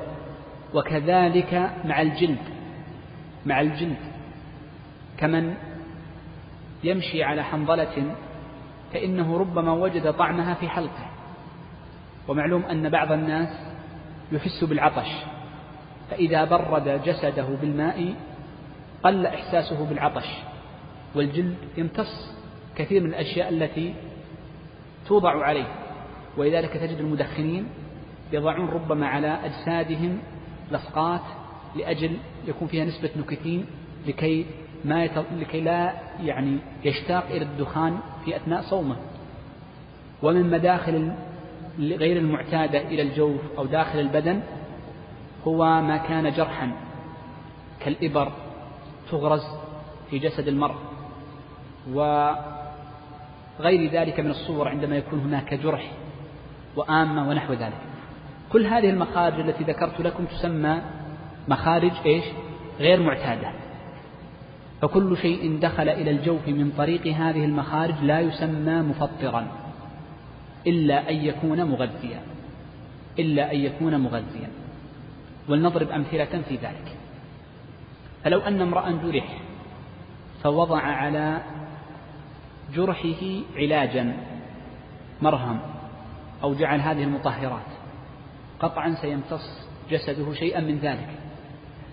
[0.74, 2.42] وكذلك مع الجلد
[3.46, 3.96] مع الجلد
[5.18, 5.54] كمن
[6.84, 8.14] يمشي على حنظلة
[8.96, 11.10] فإنه ربما وجد طعمها في حلقه.
[12.28, 13.48] ومعلوم أن بعض الناس
[14.32, 15.08] يحس بالعطش
[16.10, 18.14] فإذا برد جسده بالماء
[19.02, 20.28] قل إحساسه بالعطش
[21.14, 22.36] والجلد يمتص
[22.76, 23.94] كثير من الأشياء التي
[25.06, 25.68] توضع عليه.
[26.36, 27.68] ولذلك تجد المدخنين
[28.32, 30.18] يضعون ربما على أجسادهم
[30.70, 31.22] لصقات
[31.76, 33.66] لأجل يكون فيها نسبة نكتين
[34.06, 34.46] لكي
[34.84, 35.08] ما.
[35.36, 38.96] لكي لا يعني يشتاق إلى الدخان في أثناء صومه
[40.22, 41.12] ومن مداخل
[41.78, 44.40] غير المعتادة إلى الجوف أو داخل البدن
[45.46, 46.72] هو ما كان جرحا
[47.80, 48.32] كالإبر
[49.10, 49.44] تغرز
[50.10, 50.74] في جسد المرء
[51.92, 55.92] وغير ذلك من الصور عندما يكون هناك جرح
[56.76, 57.80] وآمة ونحو ذلك
[58.52, 60.82] كل هذه المخارج التي ذكرت لكم تسمى
[61.48, 62.24] مخارج إيش؟
[62.78, 63.65] غير معتادة
[64.86, 69.46] فكل شيء دخل إلى الجوف من طريق هذه المخارج لا يسمى مفطرا
[70.66, 72.20] إلا أن يكون مغذيا
[73.18, 74.48] إلا أن يكون مغذيا.
[75.48, 76.96] ولنضرب أمثلة في ذلك.
[78.24, 79.38] فلو أن امرأ جرح
[80.42, 81.42] فوضع على
[82.74, 83.22] جرحه
[83.56, 84.16] علاجا
[85.22, 85.60] مرهم
[86.42, 87.70] أو جعل هذه المطهرات.
[88.60, 91.08] قطعا سيمتص جسده شيئا من ذلك.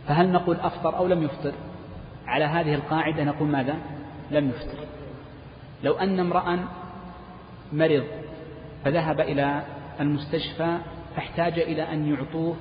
[0.08, 1.54] فهل نقول أفطر أو لم يفطر؟
[2.34, 3.76] على هذه القاعدة نقول ماذا؟
[4.32, 4.78] لم يفطر.
[5.84, 6.60] لو أن امرأ
[7.74, 8.04] مرض
[8.86, 9.63] فذهب إلى
[10.00, 10.78] المستشفى
[11.15, 12.56] فاحتاج إلى أن يعطوه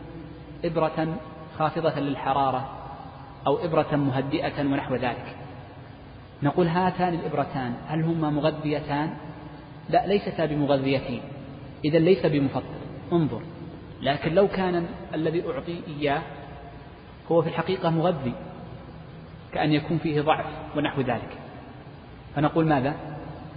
[0.64, 1.16] إبرة
[1.58, 2.70] خافضة للحرارة
[3.46, 5.36] أو إبرة مهدئة ونحو ذلك.
[6.42, 9.14] نقول هاتان الإبرتان هل هما مغذيتان؟
[9.88, 11.22] لا ليستا بمغذيتين.
[11.84, 12.82] إذا ليس بمفطر.
[13.12, 13.42] انظر.
[14.02, 16.22] لكن لو كان الذي أعطي إياه
[17.30, 18.34] هو في الحقيقة مغذي.
[19.54, 21.38] كأن يكون فيه ضعف ونحو ذلك.
[22.34, 22.94] فنقول ماذا؟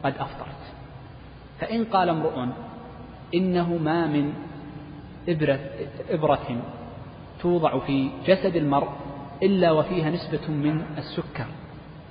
[0.03, 0.55] قد أفطرت.
[1.59, 2.47] فإن قال امرؤ
[3.35, 4.33] إنه ما من
[5.29, 5.59] إبرة,
[6.09, 6.61] إبرة
[7.41, 8.89] توضع في جسد المرء
[9.43, 11.45] إلا وفيها نسبة من السكر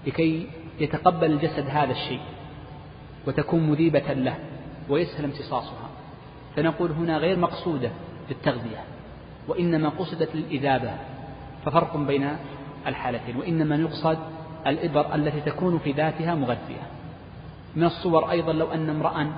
[0.06, 0.46] لكي
[0.80, 2.20] يتقبل الجسد هذا الشيء
[3.26, 4.36] وتكون مذيبة له
[4.88, 5.88] ويسهل امتصاصها.
[6.56, 7.90] فنقول هنا غير مقصودة
[8.28, 8.84] بالتغذية
[9.48, 10.94] وإنما قصدت للإذابة.
[11.64, 12.36] ففرق بين
[12.86, 14.18] الحالتين وإنما يقصد
[14.66, 16.82] الإبر التي تكون في ذاتها مغذية.
[17.76, 19.32] من الصور أيضا لو أن امرأ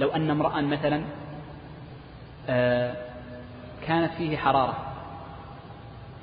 [0.00, 1.02] لو أن امرأ مثلا
[2.48, 2.94] آه،
[3.86, 4.76] كانت فيه حرارة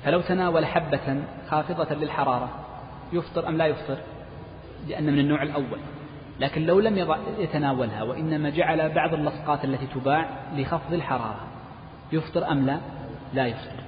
[0.04, 2.48] فلو تناول حبة خافضة للحرارة
[3.12, 3.98] يفطر أم لا يفطر؟
[4.88, 5.78] لأن من النوع الأول.
[6.40, 11.40] لكن لو لم يتناولها وإنما جعل بعض اللصقات التي تباع لخفض الحرارة
[12.12, 12.80] يفطر أم لا؟
[13.34, 13.82] لا يفطر.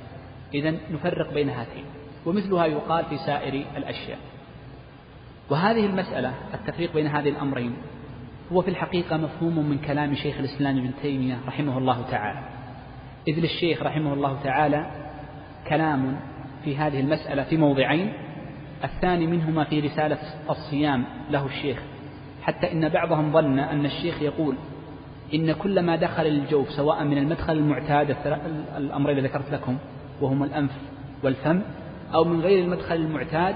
[0.55, 1.85] إذا نفرق بين هاتين.
[2.27, 4.19] ومثلها يقال في سائر الأشياء.
[5.51, 7.77] وهذه المسألة التفريق بين هذه الأمرين
[8.53, 12.49] هو في الحقيقة مفهوم من كلام شيخ الإسلام ابن تيمية رحمه الله تعالى.
[13.29, 14.91] إذ للشيخ رحمه الله تعالى
[15.69, 16.17] كلام
[16.65, 18.13] في هذه المسألة في موضعين
[18.85, 20.19] الثاني منهما في رسالة
[20.51, 21.79] الصيام له الشيخ
[22.43, 24.57] حتى إن بعضهم ظن أن الشيخ يقول
[25.35, 28.17] إن كل ما دخل الجوف سواء من المدخل المعتاد
[28.77, 29.79] الأمرين الذي ذكرت لكم
[30.21, 30.71] وهما الأنف
[31.23, 31.63] والفم
[32.15, 33.55] أو من غير المدخل المعتاد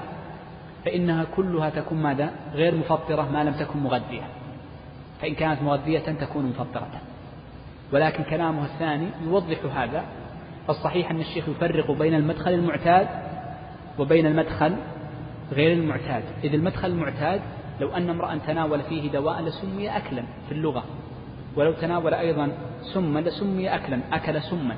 [0.84, 4.26] فإنها كلها تكون ماذا؟ غير مفطرة ما لم تكن مغذية.
[5.20, 7.00] فإن كانت مغذية تكون مفطرة.
[7.92, 10.04] ولكن كلامه الثاني يوضح هذا.
[10.66, 13.08] فالصحيح أن الشيخ يفرق بين المدخل المعتاد
[13.98, 14.76] وبين المدخل
[15.52, 16.22] غير المعتاد.
[16.44, 17.40] إذ المدخل المعتاد
[17.80, 20.84] لو أن امرأ تناول فيه دواء لسمي أكلا في اللغة.
[21.56, 22.52] ولو تناول أيضا
[22.94, 24.76] سما لسمي أكلا أكل سما.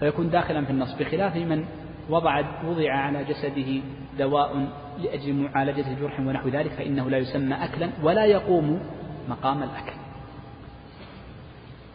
[0.00, 1.64] فيكون داخلا في النص بخلاف من
[2.10, 3.80] وضع وضع على جسده
[4.18, 4.66] دواء
[4.98, 8.80] لأجل معالجة جرح ونحو ذلك فإنه لا يسمى أكلا ولا يقوم
[9.28, 9.96] مقام الأكل.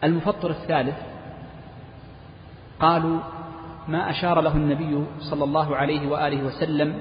[0.04, 0.96] المفطر الثالث
[2.80, 3.20] قالوا
[3.88, 6.94] ما أشار له النبي صلى الله عليه وآله وسلم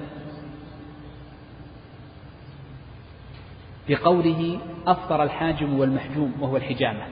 [3.89, 7.03] بقوله أفطر الحاجم والمحجوم وهو الحجامة.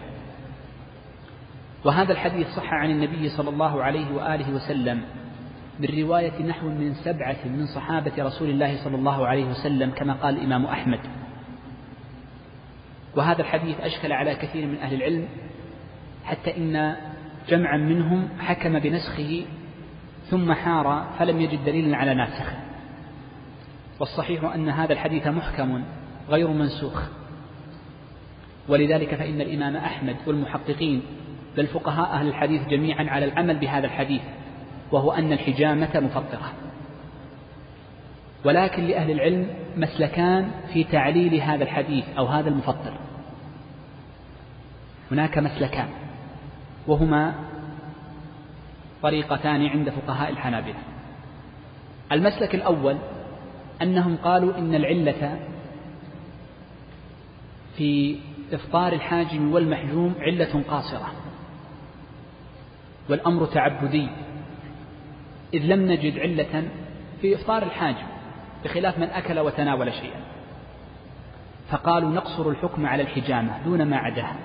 [1.86, 5.02] وهذا الحديث صح عن النبي صلى الله عليه وآله وسلم.
[5.80, 10.66] بالرواية نحو من سبعة من صحابة رسول الله صلى الله عليه وسلم كما قال الإمام
[10.66, 11.00] أحمد.
[13.16, 15.28] وهذا الحديث أشكل على كثير من أهل العلم
[16.26, 16.96] حتى إن
[17.50, 19.46] جمعا منهم حكم بنسخه
[20.30, 22.56] ثم حار فلم يجد دليلا على ناسخه.
[24.00, 25.84] والصحيح أن هذا الحديث محكم
[26.30, 27.04] غير منسوخ.
[28.68, 31.02] ولذلك فإن الإمام أحمد والمحققين
[31.58, 34.22] بل فقهاء أهل الحديث جميعا على العمل بهذا الحديث.
[34.92, 36.54] وهو أن الحجامة مفطرة
[38.46, 39.48] ولكن لأهل العلم
[39.78, 42.94] مسلكان في تعليل هذا الحديث أو هذا المفطر.
[45.12, 45.88] هناك مسلكان
[46.88, 47.36] وهما
[49.02, 50.80] طريقتان عند فقهاء الحنابلة.
[52.12, 52.98] المسلك الأول
[53.82, 55.40] أنهم قالوا إن العلة
[57.78, 58.20] في
[58.54, 61.12] إفطار الحاجم والمحجوم علة قاصرة
[63.10, 64.10] والأمر تعبدي.
[65.54, 66.64] إذ لم نجد علة
[67.22, 68.08] في إفطار الحاجم
[68.64, 70.20] بخلاف من أكل وتناول شيئا.
[71.70, 74.36] فقالوا نقصر الحكم على الحجامة دون ما عداها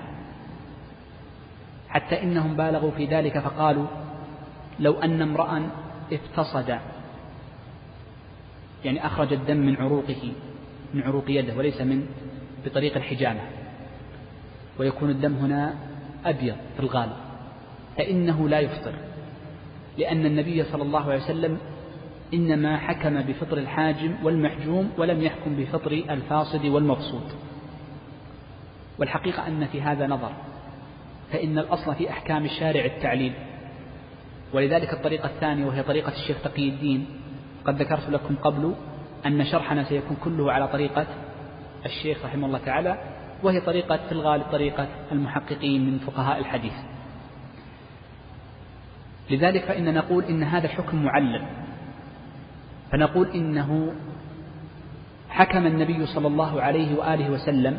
[1.89, 3.85] حتى إنهم بالغوا في ذلك فقالوا
[4.79, 5.69] لو أن امرأ
[6.13, 6.79] افتصد
[8.85, 10.31] يعني أخرج الدم من عروقه
[10.93, 12.07] من عروق يده وليس من
[12.65, 13.39] بطريق الحجامة.
[14.79, 15.75] ويكون الدم هنا
[16.25, 17.15] أبيض في الغالب
[17.97, 18.93] فإنه لا يفطر.
[19.97, 21.57] لأن النبي صلى الله عليه وسلم
[22.33, 27.23] إنما حكم بفطر الحاجم والمحجوم ولم يحكم بفطر الفاصد والمبسوط
[28.99, 30.31] والحقيقة أن في هذا نظر
[31.31, 33.33] فإن الأصل في أحكام الشارع التعليل.
[34.53, 37.05] ولذلك الطريقة الثانية وهي طريقة الشيخ تقي الدين.
[37.65, 38.73] قد ذكرت لكم قبل
[39.25, 41.05] أن شرحنا سيكون كله على طريقة
[41.85, 42.97] الشيخ رحمه الله تعالى
[43.43, 46.73] وهي طريقة في الغالب طريقة المحققين من فقهاء الحديث.
[49.29, 51.41] لذلك فإن نقول إن هذا الحكم معلل
[52.91, 53.93] فنقول إنه
[55.29, 57.77] حكم النبي صلى الله عليه وآله وسلم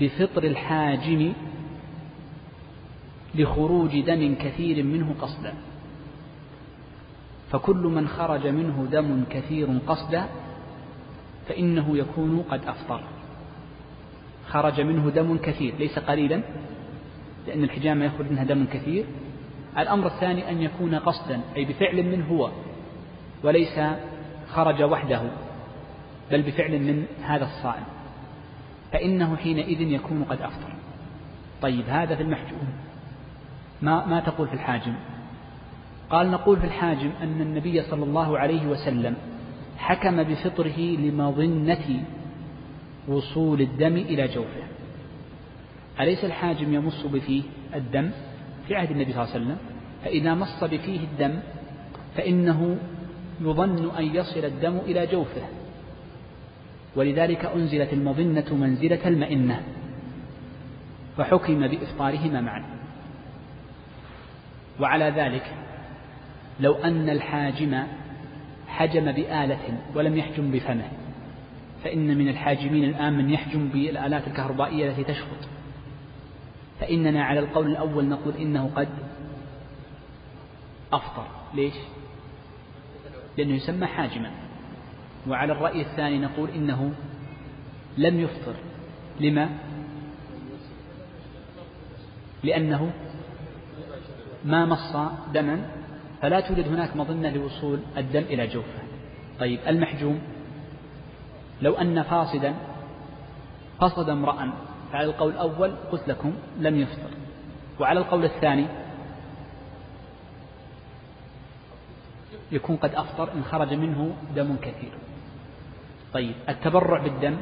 [0.00, 1.32] بفطر الحاجم
[3.34, 5.54] لخروج دم كثير منه قصدا.
[7.50, 10.26] فكل من خرج منه دم كثير قصدا
[11.48, 13.00] فإنه يكون قد أفطر.
[14.48, 16.42] خرج منه دم كثير ليس قليلا
[17.46, 19.04] لأن الحجامة يخرج منها دم كثير.
[19.78, 22.50] الأمر الثاني أن يكون قصدا أي بفعل منه هو
[23.42, 23.80] وليس
[24.48, 25.22] خرج وحده
[26.30, 27.84] بل بفعل من هذا الصائم.
[28.92, 30.74] فإنه حينئذ يكون قد أفطر.
[31.62, 32.68] طيب هذا في المحجوم.
[33.82, 34.94] ما ما تقول في الحاجم؟
[36.10, 39.16] قال نقول في الحاجم أن النبي صلى الله عليه وسلم
[39.78, 42.04] حكم بفطره لمظنة
[43.08, 44.62] وصول الدم إلى جوفه.
[46.00, 47.42] أليس الحاجم يمص بفيه
[47.74, 48.10] الدم؟
[48.68, 49.56] في عهد النبي صلى الله عليه وسلم
[50.04, 51.40] فإذا مص بفيه الدم
[52.16, 52.76] فإنه
[53.40, 55.42] يظن أن يصل الدم إلى جوفه.
[56.96, 59.62] ولذلك أنزلت المظنة منزلة المئنة
[61.16, 62.64] فحكم بإفطارهما معا.
[64.80, 65.44] وعلى ذلك
[66.60, 67.82] لو أن الحاجم
[68.68, 70.88] حجم بآلة ولم يحجم بفمه
[71.84, 75.53] فإن من الحاجمين الآن من يحجم بالآلات الكهربائية التي تشفط.
[76.80, 78.88] فإننا على القول الأول نقول إنه قد
[80.92, 81.26] أفطر.
[81.54, 81.74] ليش؟
[83.38, 84.30] لأنه يسمى حاجما.
[85.28, 86.92] وعلى الرأي الثاني نقول إنه
[87.98, 88.54] لم يفطر.
[89.20, 89.50] لما؟
[92.42, 92.92] لأنه
[94.44, 94.96] ما مص
[95.34, 95.70] دما.
[96.22, 98.82] فلا توجد هناك مظنة لوصول الدم إلى جوفه.
[99.40, 100.20] طيب المحجوم
[101.62, 102.54] لو أن فاصدا
[103.80, 104.52] قصد امرأ
[104.94, 107.10] فعلى القول الأول قلت لكم لم يفطر.
[107.80, 108.66] وعلى القول الثاني
[112.52, 114.92] يكون قد أفطر إن خرج منه دم كثير.
[116.12, 117.36] طيب التبرع بالدم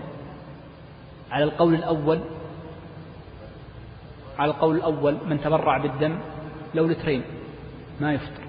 [1.31, 2.21] على القول الأول
[4.39, 6.19] على القول الأول من تبرع بالدم
[6.75, 7.23] لو لترين
[8.01, 8.43] ما يفطر.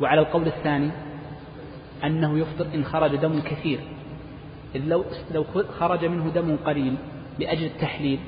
[0.00, 0.90] وعلى القول الثاني
[2.04, 3.80] أنه يفطر إن خرج دم كثير.
[4.74, 5.44] إذ لو لو
[5.78, 6.96] خرج منه دم قليل
[7.38, 8.18] لأجل التحليل.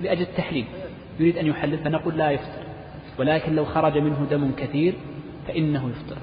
[0.00, 0.66] لأجل التحليل.
[1.20, 2.62] يريد أن يحلل فنقول لا يفطر.
[3.18, 4.94] ولكن لو خرج منه دم كثير
[5.48, 6.16] فإنه يفطر.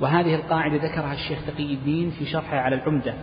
[0.00, 3.14] وهذه القاعدة ذكرها الشيخ تقي الدين في شرحه على العمدة.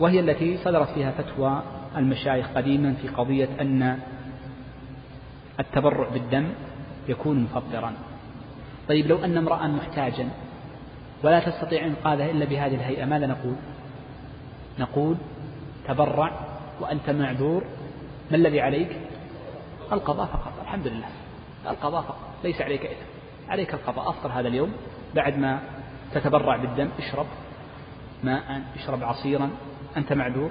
[0.00, 1.62] وهي التي صدرت فيها فتوى
[1.96, 3.98] المشايخ قديما في قضية أن
[5.60, 6.48] التبرع بالدم
[7.08, 7.92] يكون مفطرا.
[8.88, 10.28] طيب لو أن امرأ محتاجا
[11.22, 13.54] ولا تستطيع إنقاذه إلا بهذه الهيئة ماذا نقول؟
[14.78, 15.16] نقول
[15.88, 16.32] تبرع
[16.80, 17.64] وأنت معذور
[18.30, 18.96] ما الذي عليك؟
[19.92, 21.08] القضاء فقط الحمد لله.
[21.70, 23.06] القضاء فقط ليس عليك إثم.
[23.48, 24.10] عليك القضاء.
[24.10, 24.72] أفطر هذا اليوم
[25.14, 25.60] بعد ما
[26.14, 27.26] تتبرع بالدم اشرب
[28.24, 29.50] ماء اشرب عصيرا
[29.96, 30.50] أنت معذور.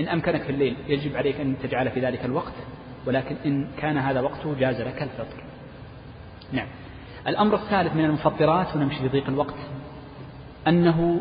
[0.00, 2.52] إن أمكنك في الليل يجب عليك أن تجعل في ذلك الوقت
[3.06, 5.42] ولكن إن كان هذا وقته جاز لك الفطر.
[6.52, 6.68] نعم.
[7.26, 9.54] الأمر الثالث من المفطرات ونمشي لضيق الوقت
[10.68, 11.20] أنه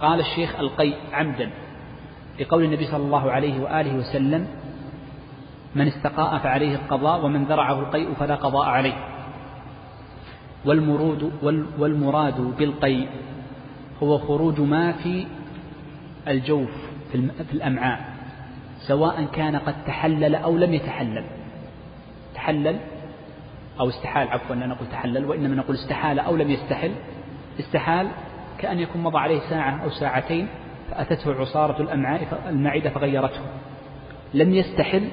[0.00, 1.50] قال الشيخ ألقي عمدا.
[2.40, 4.46] لقول النبي صلى الله عليه وآله وسلم
[5.74, 8.94] من استقاء فعليه القضاء ومن ذرعه القيء فلا قضاء عليه.
[10.64, 11.32] والمرود
[11.78, 13.08] والمراد بالقيء
[14.02, 15.26] هو خروج ما في
[16.28, 16.70] الجوف
[17.12, 18.00] في الأمعاء
[18.86, 21.24] سواء كان قد تحلل أو لم يتحلل.
[22.34, 22.76] تحلل
[23.80, 26.92] أو استحال عفوا لا نقول تحلل وإنما نقول استحال أو لم يستحل.
[27.60, 28.08] استحال
[28.58, 30.48] كأن يكون مضى عليه ساعة أو ساعتين
[30.90, 33.40] فأتته عصارة الأمعاء المعدة فغيرته.
[34.34, 35.08] لم يستحل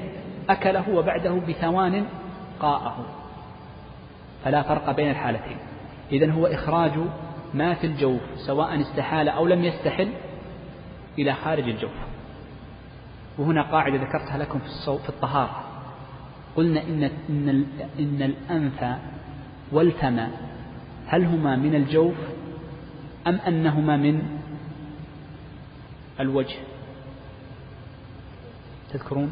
[0.50, 2.06] أكله وبعده بثوان
[2.60, 3.06] قاءه.
[4.46, 5.58] فلا فرق بين الحالتين.
[6.12, 6.92] إذا هو إخراج
[7.54, 10.10] ما في الجوف سواء استحال أو لم يستحل
[11.20, 11.92] إلى خارج الجوف.
[13.38, 15.64] وهنا قاعدة ذكرتها لكم في, في الطهارة.
[16.56, 17.66] قلنا إن, إن,
[18.00, 18.98] إن الأنف
[19.72, 20.28] والفم
[21.08, 22.16] هل هما من الجوف
[23.28, 24.37] أم أنهما من
[26.20, 26.56] الوجه.
[28.94, 29.32] تذكرون؟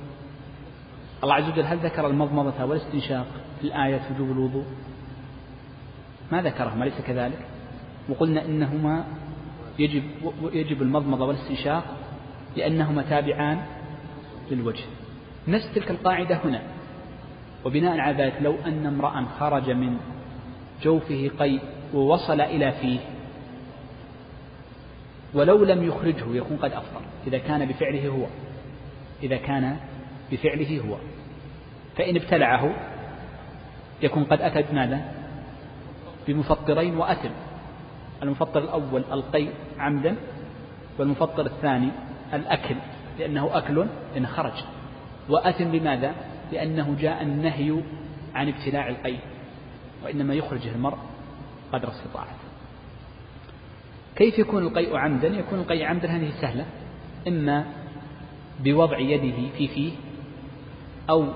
[1.24, 3.28] الله عز وجل هل ذكر المضمضة والاستنشاق
[3.62, 4.66] في الآية وجوب الوضوء؟
[6.32, 7.40] ما ذكرهما ليس كذلك؟
[8.10, 9.06] وقلنا إنهما
[9.80, 10.04] يجب
[10.54, 11.84] يجب المضمضة والاستنشاق
[12.58, 13.62] لأنهما تابعان
[14.52, 14.84] للوجه.
[15.48, 16.62] نفس تلك القاعدة هنا.
[17.66, 19.98] وبناء على ذلك لو أن امرأ خرج من
[20.84, 21.62] جوفه قيء
[21.94, 23.00] ووصل إلى فيه
[25.36, 28.26] ولو لم يخرجه يكون قد أفطر إذا كان بفعله هو.
[29.24, 29.78] إذا كان
[30.32, 30.96] بفعله هو.
[31.98, 32.76] فإن ابتلعه
[34.02, 35.12] يكون قد أتى بماذا؟
[36.28, 37.32] بمفطرين وأتم
[38.24, 40.16] المفطر الأول القيء عمدا
[41.00, 41.90] والمفطر الثاني
[42.34, 42.76] الأكل
[43.20, 43.86] لأنه أكل
[44.18, 44.64] إن خرج.
[45.30, 46.14] وأتم بماذا؟
[46.52, 47.82] لأنه جاء النهي
[48.36, 49.20] عن ابتلاع القيء
[50.04, 50.98] وإنما يخرجه المرء
[51.74, 52.45] قدر استطاعته.
[54.16, 56.66] كيف يكون القيء عمدا؟ يكون القيء عمدا هذه سهلة.
[57.28, 57.66] إما
[58.60, 59.92] بوضع يده في فيه
[61.10, 61.28] أو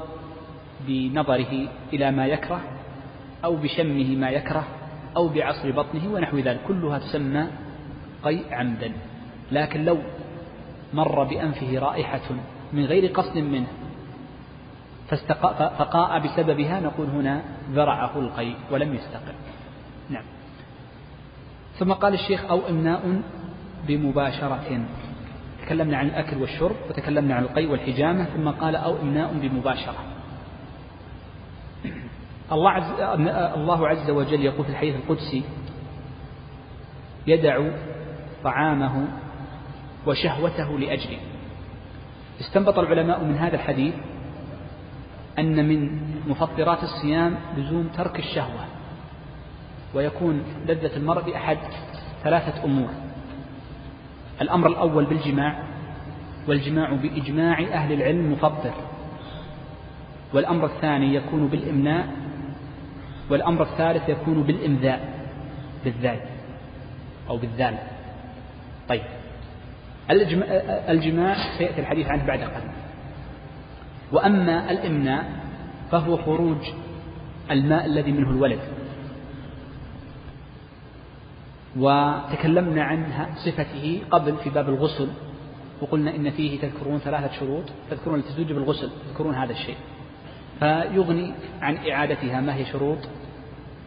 [0.87, 2.61] بنظره إلى ما يكره
[3.45, 4.67] أو بشمه ما يكره
[5.17, 6.59] أو بعصر بطنه ونحو ذلك.
[6.67, 7.47] كلها تسمى
[8.23, 8.91] قيء عمدا.
[9.51, 9.97] لكن لو
[10.93, 12.29] مر بأنفه رائحة
[12.73, 13.67] من غير قصد منه
[15.79, 19.33] فقاء بسببها نقول هنا ذرعه القيء ولم يستقر.
[20.09, 20.38] نعم.
[21.79, 23.21] ثم قال الشيخ أو إمناء
[23.87, 24.85] بمباشرة.
[25.65, 30.03] تكلمنا عن الأكل والشرب وتكلمنا عن القيء والحجامة ثم قال أو إمناء بمباشرة.
[32.51, 32.99] الله عز,
[33.57, 35.43] الله عز وجل يقول في الحديث القدسي
[37.27, 37.69] يدع
[38.43, 39.07] طعامه
[40.07, 41.17] وشهوته لأجلي
[42.41, 43.93] استنبط العلماء من هذا الحديث
[45.39, 48.78] أن من مفطرات الصيام لزوم ترك الشهوة.
[49.93, 51.57] ويكون لذة المرء بأحد
[52.23, 52.89] ثلاثة أمور.
[54.41, 55.63] الأمر الأول بالجماع
[56.47, 58.73] والجماع بإجماع أهل العلم مفطر
[60.33, 62.07] والأمر الثاني يكون بالإمناء
[63.29, 65.29] والأمر الثالث يكون بالإمذاء
[65.85, 66.19] بالذال
[67.29, 67.77] أو بالذال.
[68.89, 69.01] طيب.
[70.89, 72.71] الجماع سيأتي الحديث عنه بعد قليل.
[74.11, 75.25] وأما الإمناء
[75.91, 76.57] فهو خروج
[77.51, 78.59] الماء الذي منه الولد.
[81.77, 83.05] وتكلمنا عن
[83.35, 85.09] صفته قبل في باب الغسل
[85.81, 89.77] وقلنا إن فيه تذكرون ثلاثة شروط تذكرون التزوج بالغسل تذكرون هذا الشيء.
[90.59, 92.97] فيغني عن إعادتها ما هي شروط؟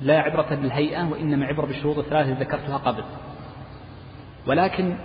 [0.03, 3.05] لا عبرة بالهيئة وإنما عبرة بالشروط الثلاثة التي ذكرتها قبل.
[4.47, 4.97] ولكن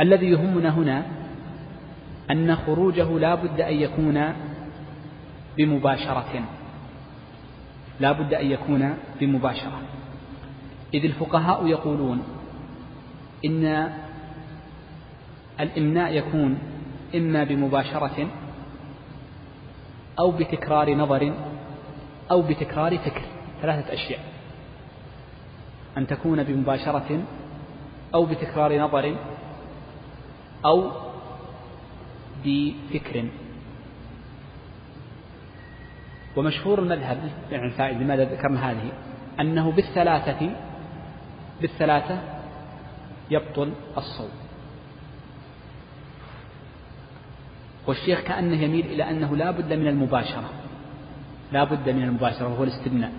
[0.00, 1.06] الذي يهمنا هنا
[2.30, 4.32] أن خروجه لا بد أن يكون
[5.56, 6.44] بمباشرة.
[8.00, 9.80] لا بد أن يكون بمباشرة.
[10.94, 12.22] إذ الفقهاء يقولون
[13.44, 13.92] إن
[15.60, 16.58] الإمناء يكون
[17.14, 18.28] إما بمباشرة
[20.18, 21.34] أو بتكرار نظر
[22.30, 23.22] أو بتكرار فكر
[23.62, 24.20] ثلاثة أشياء.
[25.96, 27.22] أن تكون بمباشرة
[28.14, 29.16] أو بتكرار نظر
[30.64, 30.90] أو
[32.44, 33.24] بفكر.
[36.36, 38.92] ومشهور المذهب يعني الفائدة لماذا ذكرنا هذه؟
[39.40, 40.50] أنه بالثلاثة
[41.60, 42.20] بالثلاثة
[43.30, 44.30] يبطل الصوم.
[47.86, 50.50] والشيخ كأنه يميل إلى أنه لا بد من المباشرة.
[51.52, 53.12] لا بد من المباشرة وهو الاستبناء.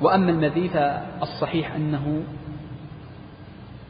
[0.00, 2.22] وأما المذي فالصحيح أنه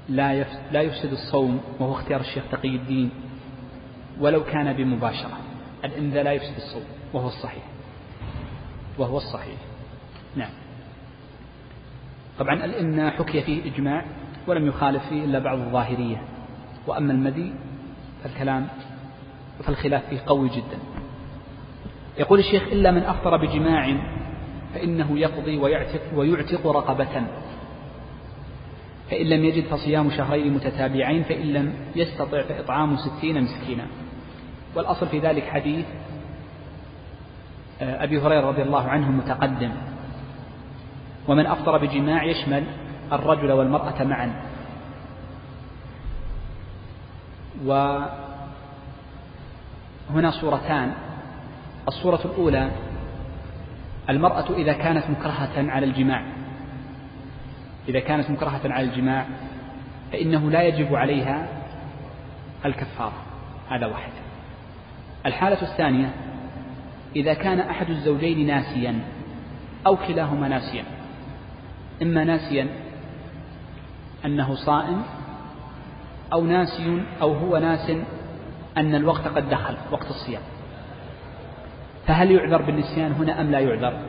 [0.09, 3.11] لا لا يفسد الصوم وهو اختيار الشيخ تقي الدين
[4.21, 5.39] ولو كان بمباشرة.
[5.85, 7.63] الإنذاء لا يفسد الصوم وهو الصحيح.
[9.01, 9.59] وهو الصحيح.
[10.37, 10.51] نعم.
[12.39, 14.05] طبعا الإن حكي فيه إجماع
[14.47, 16.23] ولم يخالف فيه إلا بعض الظاهرية.
[16.87, 17.53] وأما المدي
[18.23, 18.69] فالكلام
[19.65, 20.79] فالخلاف فيه قوي جدا.
[22.19, 23.97] يقول الشيخ إلا من أفطر بجماع
[24.75, 27.27] فإنه يقضي ويعتق, ويعتق رقبة.
[29.11, 33.87] فإن لم يجد فصيام شهرين متتابعين فإن لم يستطع فإطعام ستين مسكينا.
[34.75, 35.87] والأصل في ذلك حديث
[37.81, 39.71] أبي هريرة رضي الله عنه متقدم.
[41.29, 42.65] ومن أفطر بجماع يشمل
[43.13, 44.33] الرجل والمرأة معا.
[50.11, 50.93] وهنا صورتان.
[51.89, 52.71] الصورة الأولى
[54.11, 56.23] المرأة إذا كانت مكرهة على الجماع.
[57.89, 59.27] إذا كانت مكرهة على الجماع
[60.13, 61.47] فإنه لا يجب عليها
[62.65, 63.23] الكفارة.
[63.69, 64.13] هذا واحد.
[65.27, 66.11] الحالة الثانية
[67.17, 69.01] إذا كان أحد الزوجين ناسيا
[69.87, 70.85] أو كلاهما ناسيا.
[72.03, 72.69] إما ناسيا
[74.25, 75.03] أنه صائم
[76.33, 77.91] أو ناسي أو هو ناس
[78.77, 80.43] أن الوقت قد دخل وقت الصيام.
[82.07, 84.01] فهل يعذر بالنسيان هنا أم لا يعذر؟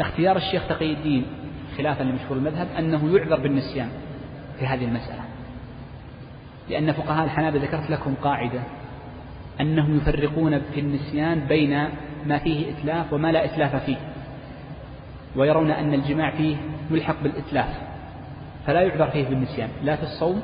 [0.00, 1.26] اختيار الشيخ تقي الدين
[1.78, 3.88] خلافا لمشهور المذهب أنه يعذر بالنسيان
[4.58, 5.22] في هذه المسألة.
[6.68, 8.60] لأن فقهاء الحنابلة ذكرت لكم قاعدة
[9.60, 11.88] أنهم يفرقون في النسيان بين
[12.26, 13.96] ما فيه إتلاف وما لا إتلاف فيه
[15.36, 16.56] ويرون أن الجماع فيه
[16.90, 17.80] ملحق بالإتلاف
[18.66, 20.42] فلا يعذر فيه بالنسيان لا في الصوم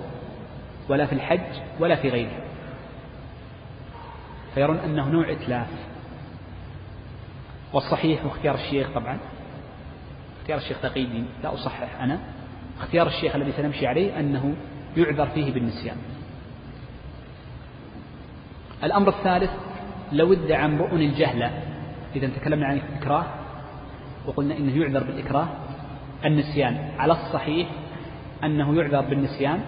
[0.89, 2.43] ولا في الحج ولا في غيره
[4.55, 5.67] فيرون أنه نوع إتلاف.
[7.73, 9.19] والصحيح واختيار الشيخ طبعا
[10.41, 11.07] اختيار الشيخ تقي
[11.43, 12.19] لا أصحح أنا
[12.81, 14.55] اختيار الشيخ الذي سنمشي عليه أنه
[14.97, 15.97] يعذر فيه بالنسيان.
[18.85, 19.51] الأمر الثالث
[20.12, 21.51] لو ادعى امرؤ الجهل
[22.16, 23.24] إذا تكلمنا عن الإكراه
[24.26, 25.49] وقلنا إنه يعذر بالإكراه
[26.24, 26.91] النسيان.
[26.99, 27.68] على الصحيح
[28.45, 29.61] أنه يعذر بالنسيان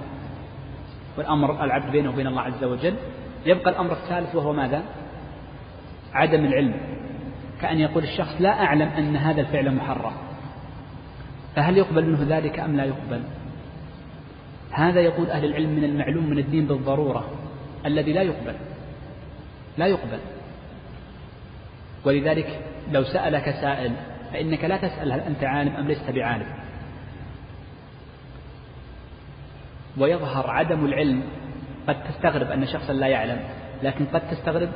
[1.19, 2.95] والأمر العبد بينه وبين الله عز وجل.
[3.47, 4.83] يبقى الأمر الثالث وهو ماذا؟
[6.13, 6.75] عدم العلم.
[7.61, 10.13] كأن يقول الشخص لا أعلم أن هذا الفعل محرم.
[11.57, 13.23] فهل يقبل منه ذلك أم لا يقبل؟
[14.71, 17.25] هذا يقول أهل العلم من المعلوم من الدين بالضرورة
[17.87, 18.55] الذي لا يقبل.
[19.79, 20.19] لا يقبل.
[22.05, 22.61] ولذلك
[22.93, 23.93] لو سألك سائل
[24.33, 26.47] فإنك لا تسأل هل أنت عالم أم لست بعالم.
[29.99, 31.23] ويظهر عدم العلم
[31.89, 33.41] قد تستغرب أن شخصا لا يعلم
[33.83, 34.69] لكن قد تستغرب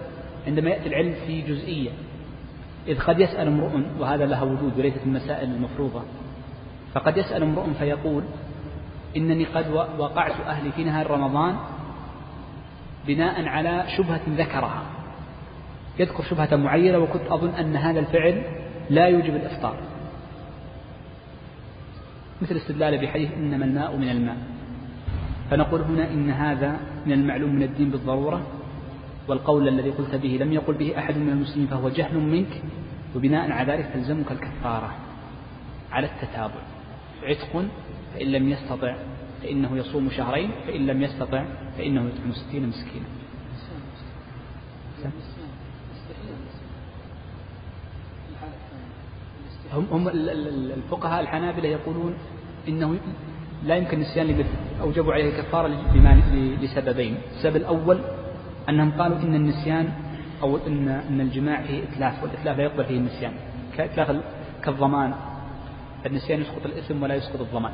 [0.46, 1.90] عندما يأتي العلم في جزئية.
[2.88, 6.03] إذ قد يسأل امرؤ وهذا لها وجود وليست المسائل المفروضة.
[6.94, 8.24] فقد يسأل امرؤ فيقول
[9.16, 11.57] إنني قد وقعت أهلي في نهار رمضان
[13.09, 14.82] بناء على شبهة ذكرها.
[15.98, 18.42] يذكر شبهة معينة وكنت أظن أن هذا الفعل
[18.90, 19.76] لا يوجب الإفطار.
[22.42, 24.36] مثل استدلال بحديث إنما الماء من الماء.
[25.50, 28.46] فنقول هنا إن هذا من المعلوم من الدين بالضرورة
[29.28, 32.62] والقول الذي قلت به لم يقل به أحد من المسلمين فهو جهل منك
[33.16, 34.94] وبناء على ذلك تلزمك الكفارة
[35.92, 36.61] على التتابع.
[37.22, 37.64] عتق
[38.14, 38.94] فإن لم يستطع
[39.43, 41.45] فإنه يصوم شهرين فإن لم يستطع
[41.78, 43.07] فإنه يطعم ستين مسكينا.
[49.72, 52.14] هم هم الفقهاء الحنابلة يقولون
[52.68, 52.99] إنه
[53.64, 54.49] لا يمكن نسيان لمثل
[54.80, 55.68] أوجبوا عليه الكفارة
[56.62, 57.18] لسببين.
[57.36, 57.99] السبب الأول
[58.68, 59.93] أنهم قالوا إن النسيان
[60.43, 63.32] أو إن أن الجماع فيه إتلاف والإتلاف لا يقبل فيه النسيان.
[63.76, 64.22] كإتلاف
[64.64, 65.14] كالضمان.
[66.07, 67.72] النسيان يسقط الإثم ولا يسقط الضمان.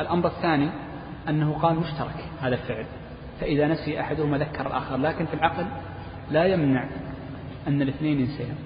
[0.00, 0.68] الأمر الثاني
[1.28, 2.84] أنه قال مشترك هذا الفعل
[3.40, 5.64] فإذا نسي أحدهما ذكر الآخر لكن في العقل
[6.30, 6.84] لا يمنع
[7.68, 8.56] أن الاثنين ينسيان.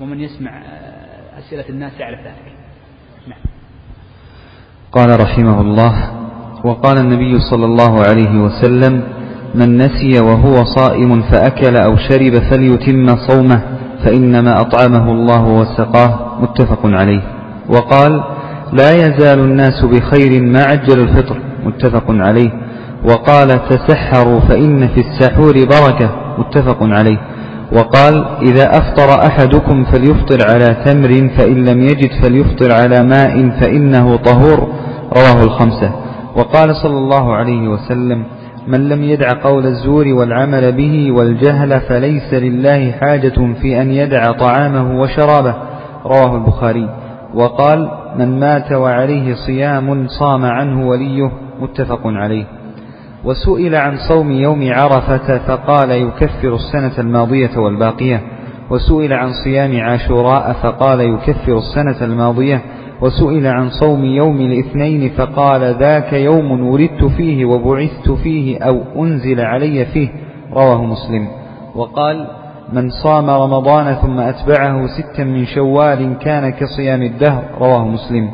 [0.00, 0.62] ومن يسمع
[1.38, 2.52] أسئلة الناس يعرف ذلك.
[3.28, 3.38] نعم.
[4.92, 6.10] قال رحمه الله
[6.64, 9.02] وقال النبي صلى الله عليه وسلم
[9.54, 13.62] من نسي وهو صائم فأكل أو شرب فليتم صومه
[14.04, 17.22] فإنما أطعمه الله وسقاه متفق عليه.
[17.68, 18.39] وقال
[18.72, 22.50] لا يزال الناس بخير ما عجل الفطر متفق عليه.
[23.04, 27.18] وقال تسحروا فإن في السحور بركة متفق عليه.
[27.72, 34.72] وقال إذا أفطر أحدكم فليفطر على تمر فإن لم يجد فليفطر على ماء فإنه طهور.
[35.16, 35.92] رواه الخمسة.
[36.36, 38.24] وقال صلى الله عليه وسلم
[38.66, 45.00] من لم يدع قول الزور والعمل به والجهل فليس لله حاجة في أن يدع طعامه
[45.00, 45.54] وشرابه.
[46.06, 46.88] رواه البخاري.
[47.34, 52.44] وقال من مات وعليه صيام صام عنه وليه متفق عليه.
[53.24, 58.20] وسئل عن صوم يوم عرفة فقال يكفر السنة الماضية والباقية.
[58.70, 62.62] وسئل عن صيام عاشوراء فقال يكفر السنة الماضية.
[63.00, 69.84] وسئل عن صوم يوم الاثنين فقال ذاك يوم ولدت فيه وبعثت فيه أو أنزل علي
[69.84, 70.08] فيه.
[70.52, 71.28] رواه مسلم.
[71.74, 72.26] وقال
[72.72, 78.30] من صام رمضان ثم أتبعه ستا من شوال كان كصيام الدهر رواه مسلم.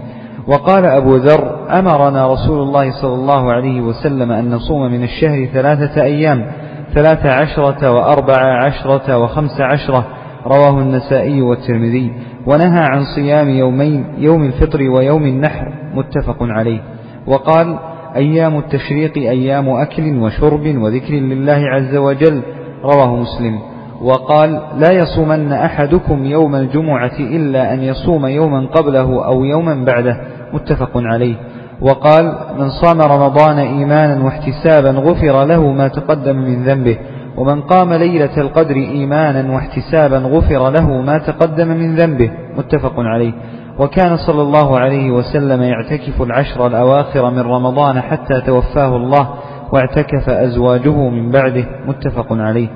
[0.48, 6.02] وقال أبو ذر أمرنا رسول الله صلى الله عليه وسلم أن نصوم من الشهر ثلاثة
[6.02, 6.46] أيام
[6.94, 10.06] ثلاث عشرة وأربع عشرة وخمس عشرة
[10.46, 12.12] رواه النسائي والترمذي.
[12.46, 16.80] ونهى عن صيام يومين يوم الفطر ويوم النحر متفق عليه.
[17.26, 17.78] وقال
[18.16, 22.42] أيام التشريق أيام أكل وشرب وذكر لله عز وجل
[22.84, 23.58] رواه مسلم.
[24.02, 30.20] وقال لا يصومن أحدكم يوم الجمعة إلا أن يصوم يوما قبله أو يوما بعده
[30.52, 31.34] متفق عليه.
[31.80, 36.98] وقال من صام رمضان إيمانا واحتسابا غفر له ما تقدم من ذنبه
[37.36, 43.32] ومن قام ليلة القدر إيمانا واحتسابا غفر له ما تقدم من ذنبه متفق عليه.
[43.78, 49.28] وكان صلى الله عليه وسلم يعتكف العشر الأواخر من رمضان حتى توفاه الله
[49.72, 52.68] واعتكف أزواجه من بعده متفق عليه.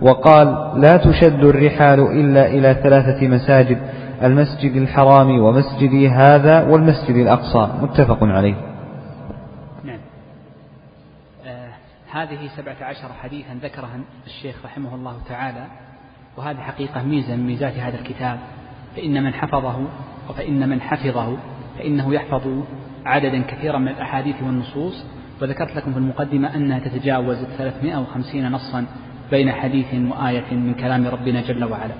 [0.00, 3.78] وقال لا تشد الرحال إلا إلى ثلاثة مساجد
[4.22, 7.68] المسجد الحرام ومسجدي هذا والمسجد الأقصى.
[7.82, 8.54] متفق عليه.
[9.84, 9.98] نعم.
[11.46, 11.70] آه
[12.10, 15.64] هذه سبعة عشر حديثا ذكرها الشيخ رحمه الله تعالى
[16.36, 18.38] وهذه حقيقة ميزة من ميزات هذا الكتاب
[18.96, 19.78] فإن من حفظه
[20.30, 21.36] وفإن من حفظه
[21.78, 22.42] فإنه يحفظ
[23.06, 25.04] عددا كثيرا من الأحاديث والنصوص.
[25.42, 28.86] وذكرت لكم في المقدمة أنها تتجاوز 350 نصا
[29.30, 31.94] بين حديث وآية من كلام ربنا جل وعلا.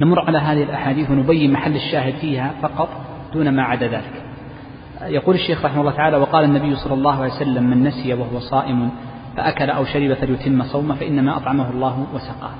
[0.00, 2.88] نمر على هذه الأحاديث ونبين محل الشاهد فيها فقط
[3.32, 4.22] دون ما عدا ذلك.
[5.02, 8.90] يقول الشيخ رحمه الله تعالى وقال النبي صلى الله عليه وسلم من نسي وهو صائم
[9.36, 12.54] فأكل أو شرب فليتم صومه فإنما أطعمه الله وسقاه.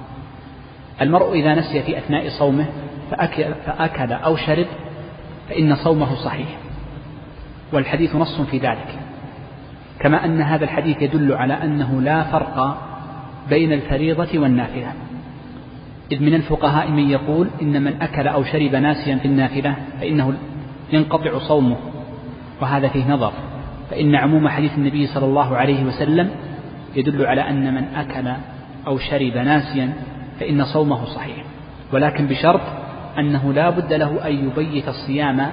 [1.02, 2.66] المرء إذا نسي في أثناء صومه
[3.10, 4.66] فأكل, فأكل أو شرب
[5.48, 6.48] فإن صومه صحيح.
[7.72, 8.98] والحديث نص في ذلك.
[10.00, 12.87] كما أن هذا الحديث يدل على أنه لا فرق
[13.50, 14.92] بين الفريضة والنافلة.
[16.12, 20.34] إذ من الفقهاء من يقول إن من أكل أو شرب ناسيا في النافلة فإنه
[20.92, 21.76] ينقطع صومه
[22.60, 23.32] وهذا فيه نظر.
[23.90, 26.30] فإن عموم حديث النبي صلى الله عليه وسلم
[26.96, 28.32] يدل على أن من أكل
[28.86, 29.92] أو شرب ناسيا
[30.40, 31.44] فإن صومه صحيح.
[31.92, 32.60] ولكن بشرط
[33.18, 35.48] أنه لا بد له أن يبيت الصيام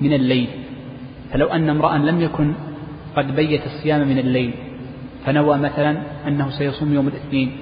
[0.00, 0.48] من الليل.
[1.32, 2.54] فلو أن امرأ لم يكن
[3.16, 4.54] قد بيت الصيام من الليل
[5.26, 7.56] فنوى مثلا أنه سيصوم يوم الاثنين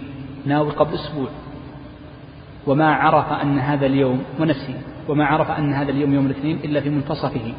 [0.46, 1.28] ناوي قبل أسبوع.
[2.66, 4.74] وما عرف أن هذا اليوم ونسي
[5.08, 7.52] وما عرف أن هذا اليوم يوم الاثنين إلا في منتصفه.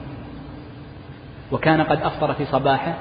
[1.52, 2.94] وكان قد أفطر في صباحه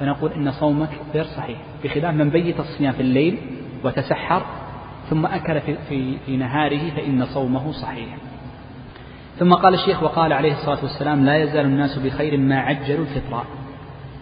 [0.00, 1.58] فنقول إن صومك غير صحيح.
[1.84, 3.38] بخلاف من بيت الصيام في الليل
[3.84, 4.42] وتسحر
[5.10, 8.16] ثم أكل في, في, في نهاره فإن صومه صحيح.
[9.38, 13.44] ثم قال الشيخ وقال عليه الصلاة والسلام لا يزال الناس بخير ما عجلوا الفطرة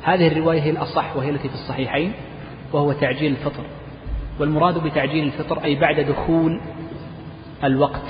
[0.03, 2.12] هذه الرواية هي الأصح وهي التي في الصحيحين
[2.72, 3.62] وهو تعجيل الفطر.
[4.40, 6.61] والمراد بتعجيل الفطر أي بعد دخول
[7.64, 8.07] الوقت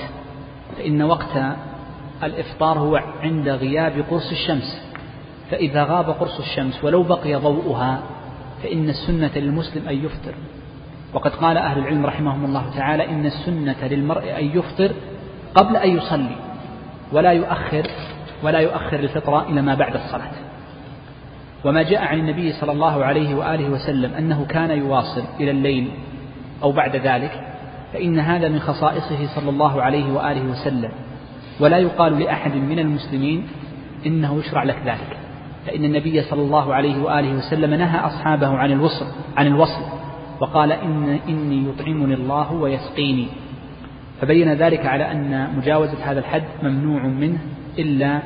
[0.76, 1.56] فإن وقت
[2.22, 4.82] الإفطار هو عند غياب قرص الشمس.
[5.50, 8.02] فإذا غاب قرص الشمس ولو بقي ضوءها
[8.62, 10.34] فإن السنة للمسلم أن يفطر.
[11.14, 14.92] وقد قال أهل العلم رحمهم الله تعالى إن السنة للمرء أن يفطر
[15.54, 16.36] قبل أن يصلي
[17.12, 17.86] ولا يؤخر
[18.42, 20.30] ولا يؤخر الفطرة إلى ما بعد الصلاة.
[21.64, 25.90] وما جاء عن النبي صلى الله عليه وآله وسلم أنه كان يواصل إلى الليل
[26.62, 27.40] أو بعد ذلك
[27.92, 30.90] فإن هذا من خصائصه صلى الله عليه وآله وسلم.
[31.60, 33.46] ولا يقال لأحد من المسلمين
[34.06, 35.18] إنه يشرع لك ذلك
[35.66, 39.82] فإن النبي صلى الله عليه وآله وسلم نهى أصحابه عن الوصل عن الوصل
[40.40, 43.28] وقال إن إني يطعمني الله ويسقيني.
[44.20, 47.38] فبين ذلك على أن مجاوزة هذا الحد ممنوع منه
[47.78, 48.22] إلا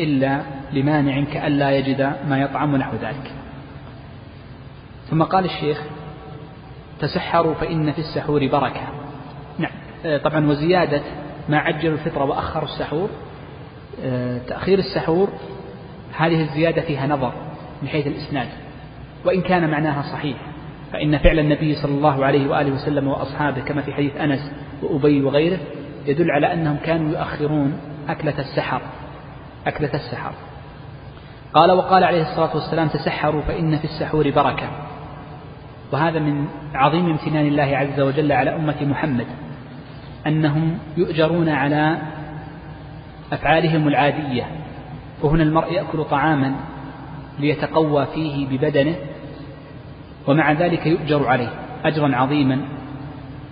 [0.00, 0.40] إلا
[0.72, 3.32] لمانع كألا يجد ما يطعم نحو ذلك.
[5.10, 5.82] ثم قال الشيخ
[7.00, 8.88] تسحروا فإن في السحور بركة.
[9.58, 9.72] نعم.
[10.04, 11.02] آه، طبعا وزيادة
[11.48, 13.08] ما عجلوا الفطرة وأخروا السحور
[14.04, 15.28] آه، تأخير السحور
[16.16, 17.32] هذه الزيادة فيها نظر
[17.82, 18.48] من حيث الإسناد.
[19.24, 20.36] وإن كان معناها صحيح
[20.92, 24.52] فإن فعل النبي صلى الله عليه وآله وسلم وأصحابه كما في حديث أنس
[24.82, 25.58] وأبي وغيره
[26.06, 28.82] يدل على أنهم كانوا يؤخرون أكلة السحر.
[29.66, 30.32] أكلة السحر.
[31.56, 34.68] قال وقال عليه الصلاة والسلام تسحروا فإن في السحور بركة.
[35.92, 39.26] وهذا من عظيم امتنان الله عز وجل على أمة محمد
[40.26, 41.98] أنهم يؤجرون على
[43.32, 44.46] أفعالهم العادية
[45.22, 46.54] وهنا المرء يأكل طعاما
[47.38, 48.94] ليتقوى فيه ببدنه
[50.26, 51.50] ومع ذلك يؤجر عليه
[51.84, 52.60] أجرا عظيما.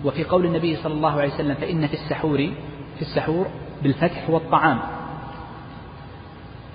[0.05, 2.37] وفي قول النبي صلى الله عليه وسلم فإن في السحور
[2.95, 3.45] في السحور
[3.83, 4.79] بالفتح هو الطعام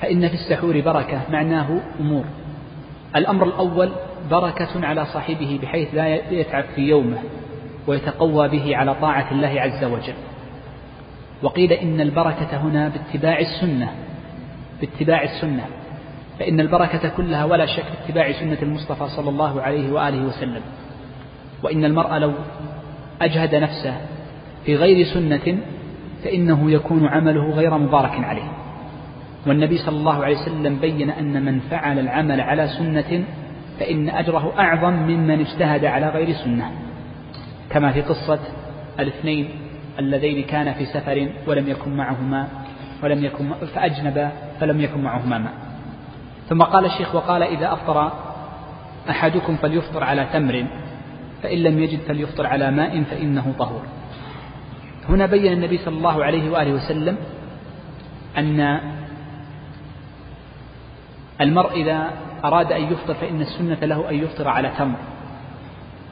[0.01, 2.25] فإن في السحور بركة معناه أمور.
[3.17, 3.91] الأمر الأول
[4.31, 7.19] بركة على صاحبه بحيث لا يتعب في يومه
[7.87, 10.15] ويتقوى به على طاعة الله عز وجل.
[11.43, 13.93] وقيل إن البركة هنا باتباع السنة
[14.81, 15.65] باتباع السنة.
[16.39, 20.63] فإن البركة كلها ولا شك باتباع سنة المصطفى صلى الله عليه وآله وسلم.
[21.63, 22.33] وإن المرء لو
[23.23, 23.95] أجهد نفسه
[24.67, 25.59] في غير سنة
[26.25, 28.51] فإنه يكون عمله غير مبارك عليه.
[29.47, 33.25] والنبي صلى الله عليه وسلم بين أن من فعل العمل على سنة
[33.81, 36.71] فإن أجره أعظم ممن اجتهد على غير سنة.
[37.71, 38.39] كما في قصة
[39.01, 39.49] الاثنين
[39.99, 42.49] اللذين كان في سفر ولم يكن معهما
[43.03, 44.31] ولم يكن فأجنب
[44.61, 45.53] فلم يكن معهما ماء
[46.49, 48.13] ثم قال الشيخ وقال إذا أفطر
[49.11, 50.67] أحدكم فليفطر على تمر
[51.43, 53.83] فإن لم يجد فليفطر على ماء فإنه طهور.
[55.09, 57.17] هنا بين النبي صلى الله عليه وآله وسلم
[58.39, 58.81] أن
[61.41, 62.11] المرء إذا
[62.45, 64.99] أراد أن يفطر فإن السنة له أن يفطر على تمر.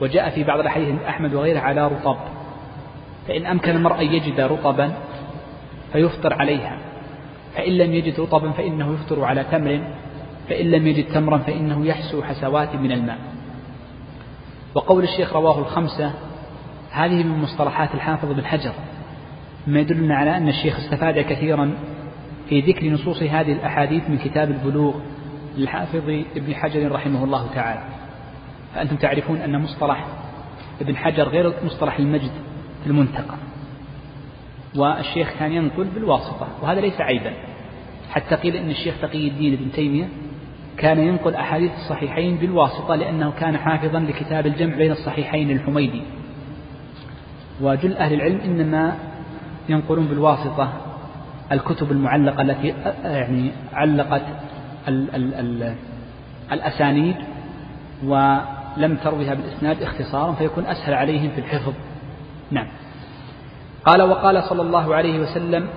[0.00, 2.16] وجاء في بعض الأحاديث أحمد وغيره على رطب.
[3.28, 4.92] فإن أمكن المرء أن يجد رطبا
[5.92, 6.78] فيفطر عليها.
[7.54, 9.80] فإن لم يجد رطبا فإنه يفطر على تمر.
[10.48, 13.18] فإن لم يجد تمرا فإنه يحسو حسوات من الماء.
[14.74, 16.12] وقول الشيخ رواه الخمسة
[16.90, 18.72] هذه من مصطلحات الحافظ بن حجر
[19.66, 21.70] مما يدلنا على أن الشيخ استفاد كثيرا
[22.48, 24.94] في ذكر نصوص هذه الأحاديث من كتاب البلوغ.
[25.56, 27.82] للحافظ ابن حجر رحمه الله تعالى.
[28.74, 30.06] فأنتم تعرفون أن مصطلح
[30.80, 32.30] ابن حجر غير مصطلح المجد
[32.84, 33.34] في المنتقى.
[34.76, 37.32] والشيخ كان ينقل بالواسطة وهذا ليس عيبا.
[38.10, 40.08] حتى قيل أن الشيخ تقي الدين ابن تيمية
[40.76, 46.02] كان ينقل أحاديث الصحيحين بالواسطة لأنه كان حافظا لكتاب الجمع بين الصحيحين الحميدي.
[47.60, 48.96] وجل أهل العلم إنما
[49.68, 50.72] ينقلون بالواسطة
[51.52, 52.74] الكتب المعلقة التي
[53.04, 54.22] يعني علقت
[54.88, 55.74] ال ال ال
[56.52, 57.16] الأسانيد
[58.04, 61.72] ولم ترويها بالإسناد اختصارا فيكون أسهل عليهم في الحفظ.
[62.50, 62.66] نعم.
[63.84, 65.68] قال وقال صلى الله عليه وسلم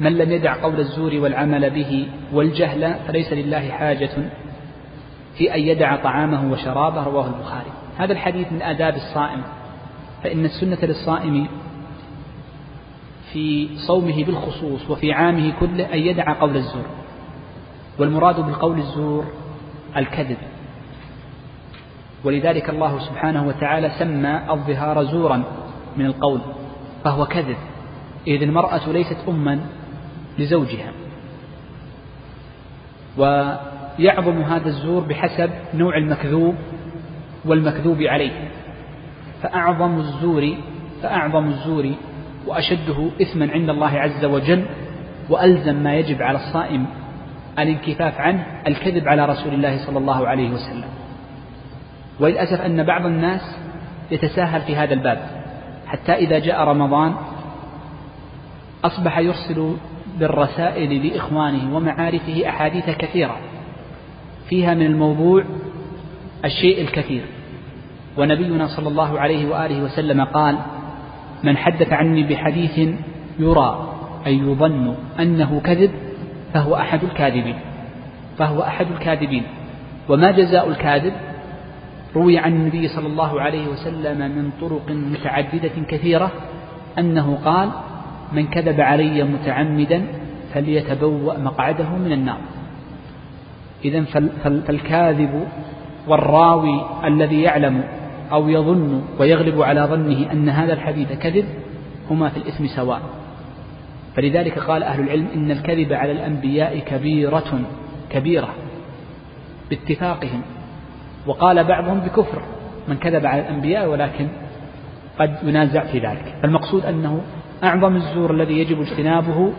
[0.00, 4.10] من لم يدع قول الزور والعمل به والجهل فليس لله حاجة
[5.38, 7.04] في أن يدع طعامه وشرابه.
[7.04, 7.70] رواه البخاري.
[7.98, 9.42] هذا الحديث من آداب الصائم.
[10.22, 11.48] فإن السنة للصائم
[13.32, 16.84] في صومه بالخصوص وفي عامه كله أن يدع قول الزور.
[17.98, 19.24] والمراد بالقول الزور
[19.96, 20.36] الكذب.
[22.24, 25.42] ولذلك الله سبحانه وتعالى سمى الظهار زورا
[25.96, 26.40] من القول
[27.04, 27.56] فهو كذب
[28.26, 29.60] إذ المرأة ليست أما
[30.38, 30.92] لزوجها.
[33.18, 36.54] ويعظم هذا الزور بحسب نوع المكذوب
[37.44, 38.48] والمكذوب عليه.
[39.42, 40.54] فأعظم الزور
[41.02, 41.92] فأعظم الزور
[42.46, 44.64] وأشده إثما عند الله عز وجل
[45.30, 46.86] وألزم ما يجب على الصائم
[47.62, 50.88] الانكفاف عنه الكذب على رسول الله صلى الله عليه وسلم.
[52.20, 53.58] وللأسف أن بعض الناس
[54.10, 55.18] يتساهل في هذا الباب.
[55.86, 57.14] حتى إذا جاء رمضان
[58.84, 59.76] أصبح يرسل
[60.18, 63.36] بالرسائل لإخوانه ومعارفه أحاديث كثيرة.
[64.48, 65.44] فيها من الموضوع
[66.44, 67.22] الشيء الكثير.
[68.16, 70.58] ونبينا صلى الله عليه وآله وسلم قال
[71.44, 72.78] من حدث عني بحديث
[73.38, 73.94] يرى
[74.26, 75.90] أي يظن أنه كذب
[76.54, 77.56] فهو أحد الكاذبين.
[78.38, 79.42] فهو أحد الكاذبين.
[80.08, 81.12] وما جزاء الكاذب؟
[82.16, 86.30] روي عن النبي صلى الله عليه وسلم من طرق متعددة كثيرة
[86.98, 87.68] أنه قال
[88.32, 90.02] من كذب علي متعمدا
[90.54, 92.38] فليتبوأ مقعده من النار.
[93.84, 94.04] إذا
[94.44, 95.46] فالكاذب
[96.08, 97.84] والراوي الذي يعلم
[98.32, 101.44] أو يظن ويغلب على ظنه أن هذا الحديث كذب
[102.10, 103.00] هما في الإثم سواء.
[104.18, 107.60] فلذلك قال أهل العلم إن الكذب على الأنبياء كبيرة
[108.10, 108.54] كبيرة
[109.70, 110.42] باتفاقهم.
[111.26, 112.42] وقال بعضهم بكفر
[112.88, 114.28] من كذب على الأنبياء ولكن
[115.18, 116.34] قد ينازع في ذلك.
[116.42, 117.20] فالمقصود أنه
[117.64, 119.52] أعظم الزور الذي يجب اجتنابه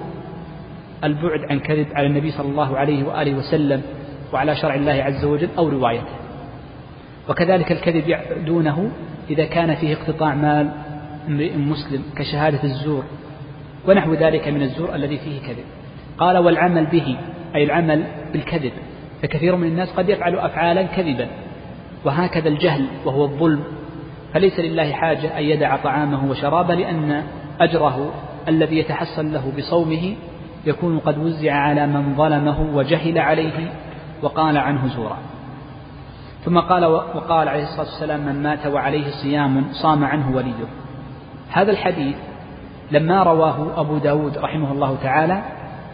[1.03, 3.81] البعد عن كذب على النبي صلى الله عليه وآله وسلم
[4.33, 6.15] وعلى شرع الله عز وجل أو روايته.
[7.29, 8.91] وكذلك الكذب دونه
[9.29, 10.69] إذا كان فيه اقتطاع مال
[11.27, 13.03] امرئ مسلم كشهادة الزور.
[13.89, 15.65] ونحو ذلك من الزور الذي فيه كذب.
[16.17, 17.17] قال والعمل به
[17.55, 18.71] أي العمل بالكذب.
[19.21, 21.27] فكثير من الناس قد يفعل أفعالا كذبا
[22.05, 23.63] وهكذا الجهل وهو الظلم.
[24.33, 27.23] فليس لله حاجة أن يدع طعامه وشرابه لأن
[27.59, 28.11] أجره
[28.47, 30.15] الذي يتحصل له بصومه
[30.65, 33.71] يكون قد وزع على من ظلمه وجهل عليه
[34.21, 35.17] وقال عنه زورا.
[36.45, 40.65] ثم قال وقال عليه الصلاة والسلام من مات وعليه صيام صام عنه وليه
[41.51, 42.15] هذا الحديث
[42.91, 45.43] لما رواه أبو داود رحمه الله تعالى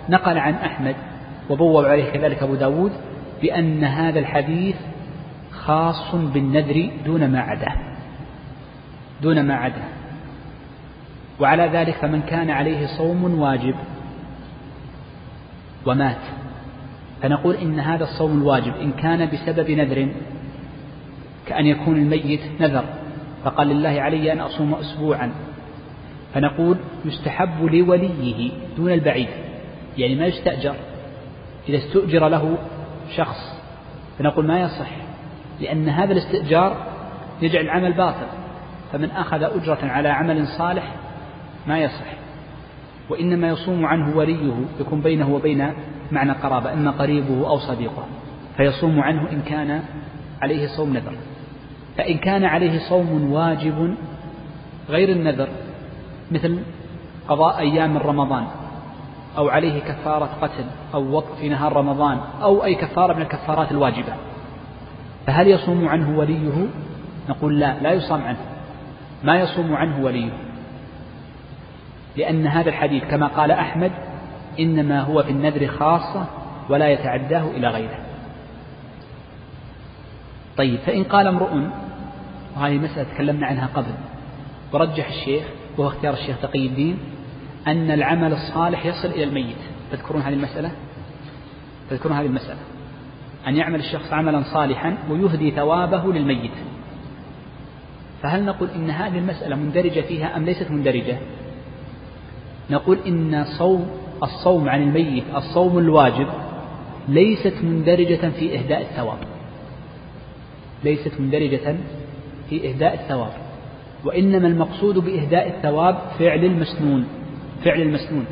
[0.10, 0.96] نقل عن أحمد
[1.50, 2.92] وبوب عليه كذلك أبو داود
[3.42, 4.76] بأن هذا الحديث
[5.52, 7.76] خاص بالنذر دون ما عداه
[9.22, 9.90] دون ما عداه
[11.40, 13.76] وعلى ذلك فمن كان عليه صوم واجب
[15.86, 16.18] ومات.
[17.22, 20.10] فنقول إن هذا الصوم الواجب إن كان بسبب نذر
[21.48, 22.84] كأن يكون الميت نذر
[23.44, 25.32] فقال لله علي أن أصوم أسبوعا.
[26.36, 29.28] فنقول يستحب لوليه دون البعيد
[29.98, 30.76] يعني ما يستأجر
[31.70, 32.58] إذا استؤجر له
[33.16, 33.62] شخص
[34.20, 34.90] فنقول ما يصح
[35.62, 36.78] لأن هذا الاستئجار
[37.42, 38.28] يجعل العمل باطل
[38.92, 40.92] فمن أخذ أجرة على عمل صالح
[41.68, 42.14] ما يصح
[43.10, 45.74] وإنما يصوم عنه وليه يكون بينه وبين
[46.12, 48.06] معنى قرابة إما قريبه أو صديقه
[48.58, 49.82] فيصوم عنه إن كان
[50.42, 51.14] عليه صوم نذر
[51.98, 53.96] فإن كان عليه صوم واجب
[54.90, 55.48] غير النذر
[56.32, 56.60] مثل
[57.28, 58.48] قضاء أيام من رمضان
[59.38, 64.14] أو عليه كفارة قتل أو وقف في نهار رمضان أو أي كفارة من الكفارات الواجبة.
[65.28, 66.68] فهل يصوم عنه وليه؟
[67.30, 68.40] نقول لا لا يصام عنه.
[69.24, 70.30] ما يصوم عنه وليه؟
[72.16, 73.92] لأن هذا الحديث كما قال أحمد
[74.60, 76.26] إنما هو في النذر خاصة
[76.70, 78.00] ولا يتعداه إلى غيره.
[80.58, 81.50] طيب فإن قال امرؤ
[82.58, 83.92] وهذه مسألة تكلمنا عنها قبل
[84.74, 85.44] ورجح الشيخ
[85.78, 86.98] وهو اختيار الشيخ تقي الدين
[87.68, 89.56] أن العمل الصالح يصل إلى الميت.
[89.92, 90.72] تذكرون هذه المسألة؟
[91.90, 92.60] تذكرون هذه المسألة.
[93.48, 96.52] أن يعمل الشخص عملا صالحا ويهدي ثوابه للميت.
[98.22, 101.18] فهل نقول إن هذه المسألة مندرجة فيها أم ليست مندرجة؟
[102.70, 103.88] نقول إن صوم
[104.24, 106.28] الصوم عن الميت الصوم الواجب
[107.08, 109.18] ليست مندرجة في إهداء الثواب.
[110.84, 111.76] ليست مندرجة
[112.50, 113.45] في إهداء الثواب.
[114.06, 117.08] وإنما المقصود بإهداء الثواب فعل المسنون
[117.64, 118.26] فعل المسنون.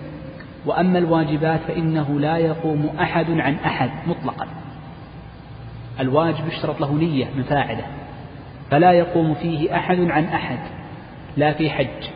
[0.66, 4.48] وأما الواجبات فإنه لا يقوم أحد عن أحد مطلقا.
[6.00, 7.86] الواجب يشترط له نية من فاعله
[8.72, 10.60] فلا يقوم فيه أحد عن أحد
[11.38, 12.10] لا في حج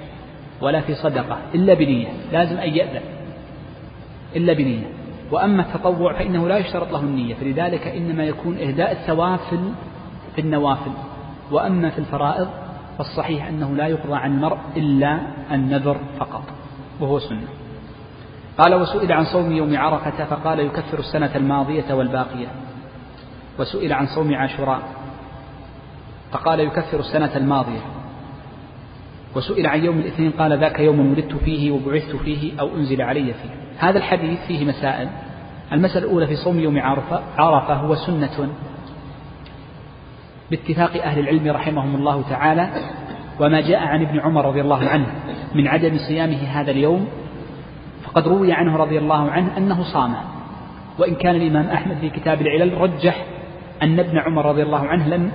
[0.61, 3.01] ولا في صدقة إلا بنية لازم أن يأذن
[4.35, 4.87] إلا بنية.
[5.31, 9.39] وأما التطوع فإنه لا يشترط له النية فلذلك إنما يكون إهداء الثواب
[10.35, 10.91] في النوافل.
[11.51, 12.47] وأما في الفرائض
[12.97, 15.21] فالصحيح أنه لا يقضى عن المرء إلا
[15.51, 16.43] النذر فقط
[16.99, 17.47] وهو سنة.
[18.57, 22.47] قال وسئل عن صوم يوم عرفة فقال يكفر السنة الماضية والباقية
[23.59, 24.81] وسئل عن صوم عاشوراء
[26.31, 27.79] فقال يكفر السنة الماضية
[29.35, 33.49] وسئل عن يوم الاثنين قال ذاك يوم ولدت فيه وبعثت فيه أو أنزل علي فيه
[33.77, 35.09] هذا الحديث فيه مسائل.
[35.71, 38.49] المسألة الأولى في صوم يوم عرفة عرفة هو سنة
[40.51, 42.69] باتفاق أهل العلم رحمهم الله تعالى
[43.39, 45.05] وما جاء عن ابن عمر رضي الله عنه
[45.55, 47.07] من عدم صيامه هذا اليوم
[48.03, 50.21] فقد روي عنه رضي الله عنه أنه صامه
[50.99, 53.25] وإن كان الإمام أحمد في كتاب العلل رجح
[53.83, 55.31] أن ابن عمر رضي الله عنه لم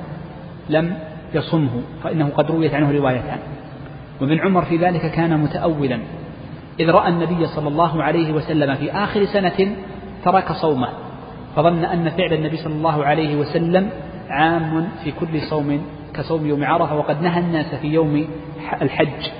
[0.68, 0.96] لم
[1.34, 3.38] يصمه فإنه قد رويت عنه روايتان.
[4.20, 5.98] وابن عمر في ذلك كان متأولا
[6.80, 9.76] إذ رأى النبي صلى الله عليه وسلم في آخر سنة
[10.24, 10.88] ترك صومه
[11.56, 13.90] فظن أن فعل النبي صلى الله عليه وسلم
[14.30, 15.82] عام في كل صوم
[16.14, 18.26] كصوم يوم عرفة وقد نهى الناس في يوم
[18.82, 19.30] الحج.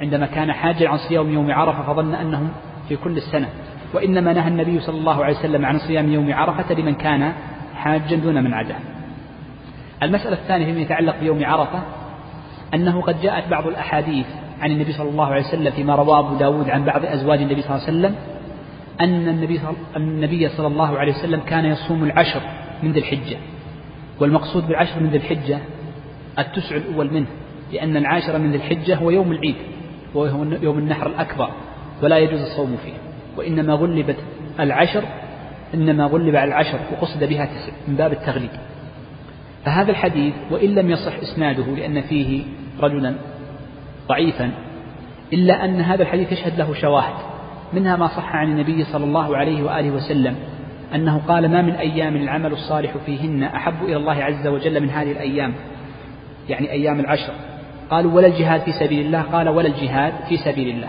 [0.00, 2.48] عندما كان حاجا عن صيام يوم عرفة فظن أنهم
[2.88, 3.48] في كل السنة.
[3.94, 7.32] وإنما نهى النبي صلى الله عليه وسلم عن صيام يوم عرفة لمن كان
[7.76, 8.74] حاجا دون من عدا
[10.02, 11.82] المسألة الثانية فيما يتعلق بيوم عرفة
[12.74, 14.26] أنه قد جاءت بعض الأحاديث
[14.60, 17.76] عن النبي صلى الله عليه وسلم فيما رواه أبو داود عن بعض أزواج النبي صلى
[17.76, 18.14] الله عليه وسلم
[19.00, 19.60] أن النبي
[19.96, 22.40] النبي صلى الله عليه وسلم كان يصوم العشر
[22.82, 23.36] من ذي الحجة.
[24.20, 25.58] والمقصود بالعشر من ذي الحجة
[26.38, 27.26] التسع الأول منه
[27.72, 29.56] لأن العاشر من ذي الحجة هو يوم العيد
[30.14, 31.50] وهو يوم النحر الأكبر
[32.02, 32.92] ولا يجوز الصوم فيه
[33.36, 34.16] وإنما غلبت
[34.60, 35.04] العشر
[35.74, 38.50] إنما غلب على العشر وقصد بها تسع من باب التغليب.
[39.64, 42.42] فهذا الحديث وإن لم يصح إسناده لأن فيه
[42.80, 43.14] رجلا
[44.08, 44.50] ضعيفا
[45.32, 47.14] إلا أن هذا الحديث يشهد له شواهد
[47.72, 50.36] منها ما صح عن النبي صلى الله عليه وآله وسلم
[50.94, 55.12] أنه قال ما من أيام العمل الصالح فيهن أحب إلى الله عز وجل من هذه
[55.12, 55.54] الأيام
[56.48, 57.32] يعني أيام العشر.
[57.90, 60.88] قالوا ولا الجهاد في سبيل الله قال ولا الجهاد في سبيل الله.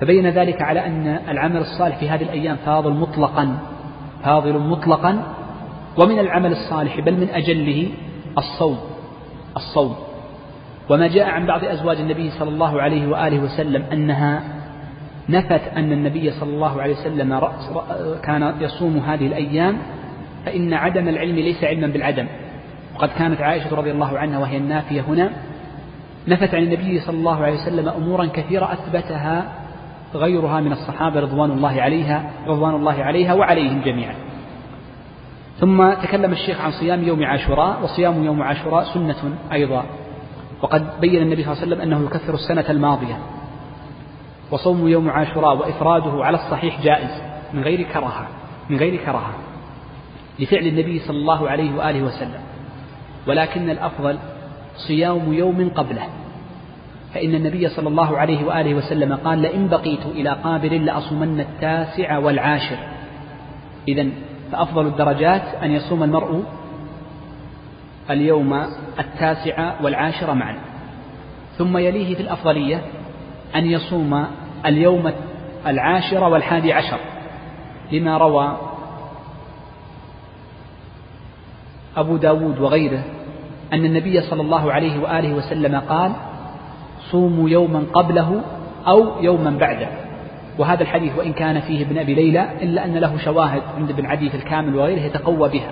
[0.00, 3.58] فبين ذلك على أن العمل الصالح في هذه الأيام فاضل مطلقا
[4.24, 5.22] فاضل مطلقا
[5.98, 7.88] ومن العمل الصالح بل من أجله
[8.38, 8.78] الصوم
[9.56, 9.96] الصوم.
[10.90, 14.59] وما جاء عن بعض أزواج النبي صلى الله عليه وآله وسلم أنها
[15.28, 17.40] نفت أن النبي صلى الله عليه وسلم
[18.22, 19.78] كان يصوم هذه الأيام
[20.46, 22.26] فإن عدم العلم ليس علما بالعدم.
[22.94, 25.30] وقد كانت عائشة رضي الله عنها وهي النافية هنا
[26.28, 29.52] نفت عن النبي صلى الله عليه وسلم أمورا كثيرة أثبتها
[30.14, 34.14] غيرها من الصحابة رضوان الله عليها رضوان الله عليها وعليهم جميعا.
[35.58, 39.84] ثم تكلم الشيخ عن صيام يوم عاشوراء وصيام يوم عاشوراء سنة أيضا.
[40.62, 43.18] وقد بين النبي صلى الله عليه وسلم أنه يكفر السنة الماضية.
[44.50, 47.22] وصوم يوم عاشوراء وإفراده على الصحيح جائز
[47.54, 48.26] من غير كراهة
[48.70, 49.34] من غير كراهة
[50.38, 52.40] لفعل النبي صلى الله عليه وآله وسلم.
[53.26, 54.18] ولكن الأفضل
[54.76, 56.08] صيام يوم قبله.
[57.14, 62.78] فإن النبي صلى الله عليه وآله وسلم قال لئن بقيت إلى قابل لأصومن التاسع والعاشر.
[63.88, 64.06] إذا
[64.52, 66.44] فأفضل الدرجات أن يصوم المرء
[68.10, 68.66] اليوم
[68.98, 70.56] التاسع والعاشر معا.
[71.58, 72.82] ثم يليه في الأفضلية
[73.56, 74.26] أن يصوم
[74.66, 75.12] اليوم
[75.66, 76.98] العاشر والحادي عشر.
[77.92, 78.56] لما روى
[81.96, 83.02] أبو داود وغيره
[83.72, 86.12] أن النبي صلى الله عليه وآله وسلم قال
[87.10, 88.42] صوموا يوما قبله
[88.86, 89.88] أو يوما بعده.
[90.58, 94.30] وهذا الحديث وإن كان فيه ابن أبي ليلى إلا أن له شواهد عند ابن عدي
[94.30, 95.70] في الكامل وغيره يتقوى بها.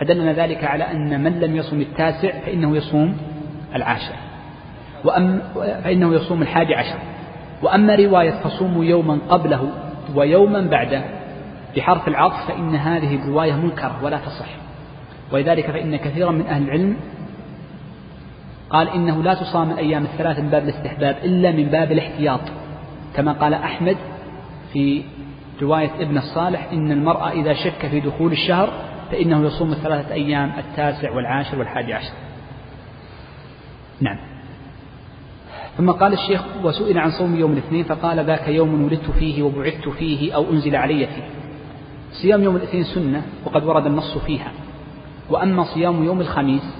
[0.00, 3.16] فدلنا ذلك على أن من لم يصوم التاسع فإنه يصوم
[3.74, 4.14] العاشر.
[5.04, 5.42] وأم
[5.84, 6.98] فإنه يصوم الحادي عشر.
[7.62, 9.68] وأما رواية فصوموا يوما قبله
[10.14, 11.04] ويوما بعده
[11.76, 14.48] بحرف العطف فإن هذه الرواية منكرة ولا تصح.
[15.32, 16.96] ولذلك فإن كثيرا من أهل العلم
[18.70, 22.40] قال إنه لا تصام الأيام الثلاث من باب الاستحباب إلا من باب الاحتياط.
[23.16, 23.96] كما قال أحمد
[24.72, 25.02] في
[25.62, 28.72] رواية ابن الصالح إن المرأة إذا شك في دخول الشهر
[29.10, 32.12] فإنه يصوم الثلاثة أيام التاسع والعاشر والحادي عشر.
[34.00, 34.33] نعم.
[35.76, 40.34] ثم قال الشيخ وسئل عن صوم يوم الاثنين فقال ذاك يوم ولدت فيه وبعثت فيه
[40.34, 41.22] أو أنزل علي فيه.
[42.12, 44.52] صيام يوم الاثنين سنة وقد ورد النص فيها.
[45.30, 46.76] وأما صيام يوم الخميس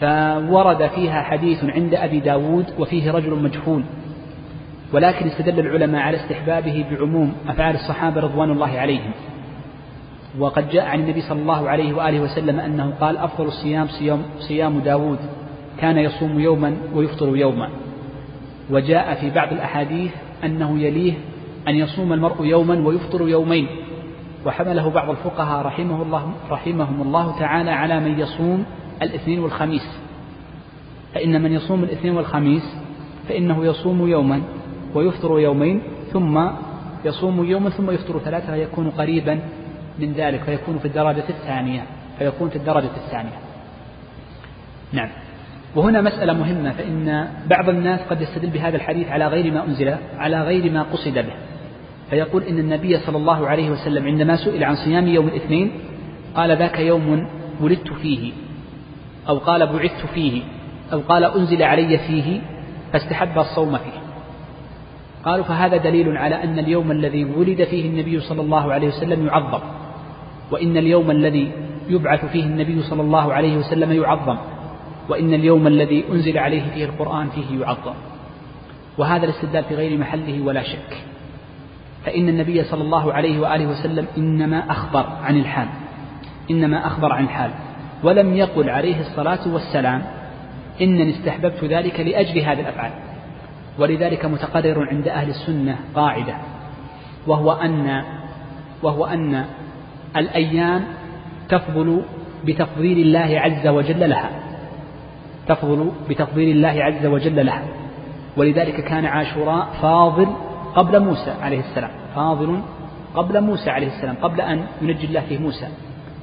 [0.00, 3.82] فورد فيها حديث عند أبي داود وفيه رجل مجهول.
[4.92, 9.10] ولكن استدل العلماء على استحبابه بعموم أفعال الصحابة رضوان الله عليهم.
[10.38, 14.78] وقد جاء عن النبي صلى الله عليه وآله وسلم أنه قال أفضل الصيام صيام, صيام
[14.78, 15.18] داود.
[15.80, 17.70] كان يصوم يوما ويفطر يوما.
[18.70, 20.10] وجاء في بعض الأحاديث
[20.44, 21.14] أنه يليه
[21.68, 23.66] أن يصوم المرء يوما ويفطر يومين.
[24.46, 28.64] وحمله بعض الفقهاء رحمه الله رحمهم الله تعالى على من يصوم
[29.02, 30.08] الاثنين والخميس.
[31.14, 32.62] فإن من يصوم الاثنين والخميس
[33.28, 34.42] فإنه يصوم يوما
[34.94, 36.46] ويفطر يومين ثم
[37.04, 39.40] يصوم يوما ثم يفطر ثلاثة فيكون قريبا
[39.98, 41.86] من ذلك فيكون في الدرجة الثانية
[42.18, 43.38] فيكون في الدرجة الثانية.
[44.92, 45.08] نعم.
[45.76, 50.42] وهنا مسألة مهمة فإن بعض الناس قد يستدل بهذا الحديث على غير ما أنزل على
[50.42, 51.32] غير ما قصد به.
[52.10, 55.70] فيقول إن النبي صلى الله عليه وسلم عندما سئل عن صيام يوم الاثنين
[56.34, 57.28] قال ذاك يوم
[57.60, 58.32] ولدت فيه
[59.28, 60.42] أو قال بعثت فيه
[60.92, 62.40] أو قال أنزل علي فيه
[62.92, 63.98] فاستحب الصوم فيه.
[65.24, 69.60] قالوا فهذا دليل على أن اليوم الذي ولد فيه النبي صلى الله عليه وسلم يعظم
[70.50, 71.52] وإن اليوم الذي
[71.88, 74.36] يبعث فيه النبي صلى الله عليه وسلم يعظم.
[75.08, 77.94] وإن اليوم الذي أنزل عليه فيه القرآن فيه يعظم.
[78.98, 80.96] وهذا الاستدلال في غير محله ولا شك.
[82.04, 85.68] فإن النبي صلى الله عليه وآله وسلم إنما أخبر عن الحال.
[86.50, 87.50] إنما أخبر عن الحال.
[88.02, 90.02] ولم يقل عليه الصلاة والسلام
[90.80, 92.92] إنني استحببت ذلك لأجل هذه الأفعال.
[93.78, 96.34] ولذلك متقرر عند أهل السنة قاعدة.
[97.26, 98.02] وهو أن
[98.82, 99.44] وهو أن
[100.16, 100.84] الأيام
[101.48, 102.02] تفضل
[102.44, 104.47] بتفضيل الله عز وجل لها.
[105.48, 107.62] تفضل بتفضيل الله عز وجل لها
[108.36, 110.26] ولذلك كان عاشوراء فاضل
[110.74, 111.90] قبل موسى عليه السلام.
[112.14, 112.60] فاضل
[113.14, 115.68] قبل موسى عليه السلام قبل أن ينجي الله فيه موسى.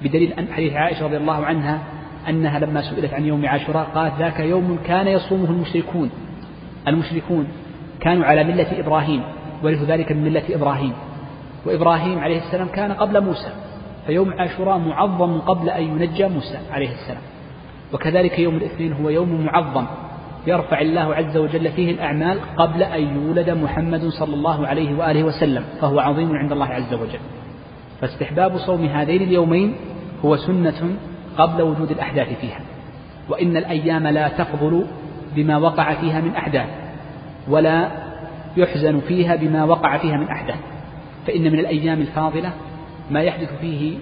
[0.01, 1.79] بدليل أن حديث عائشة رضي الله عنها
[2.29, 6.09] أنها لما سئلت عن يوم عاشوراء قالت ذاك يوم كان يصومه المشركون.
[6.87, 7.47] المشركون
[7.99, 9.23] كانوا على ملة إبراهيم
[9.63, 10.93] ورثوا ذلك من ملة إبراهيم.
[11.65, 13.49] وإبراهيم عليه السلام كان قبل موسى
[14.07, 17.21] فيوم عاشوراء معظم قبل أن ينجى موسى عليه السلام.
[17.93, 19.85] وكذلك يوم الاثنين هو يوم معظم
[20.47, 25.63] يرفع الله عز وجل فيه الأعمال قبل أن يولد محمد صلى الله عليه وآله وسلم
[25.81, 27.19] فهو عظيم عند الله عز وجل.
[28.01, 29.75] فاستحباب صوم هذين اليومين
[30.25, 30.95] هو سنة
[31.37, 32.59] قبل وجود الأحداث فيها.
[33.29, 34.85] وإن الأيام لا تفضل
[35.35, 36.69] بما وقع فيها من أحداث
[37.47, 37.91] ولا
[38.57, 40.59] يحزن فيها بما وقع فيها من أحداث.
[41.27, 42.51] فإن من الأيام الفاضلة
[43.11, 43.97] ما يحدث فيه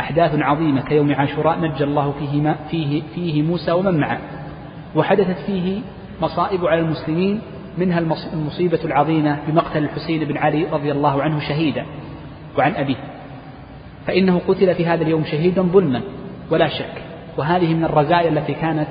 [0.00, 4.18] أحداث عظيمة كيوم عاشوراء نجى الله فيه, فيه, فيه موسى ومن معه
[4.96, 5.80] وحدثت فيه
[6.22, 7.40] مصائب على المسلمين
[7.78, 7.98] منها
[8.32, 11.84] المصيبة العظيمة بمقتل الحسين بن علي رضي الله عنه شهيدا
[12.58, 12.96] وعن أبيه.
[14.06, 16.02] فإنه قتل في هذا اليوم شهيدا ظلما
[16.50, 17.02] ولا شك
[17.36, 18.88] وهذه من الرزايا التي كانت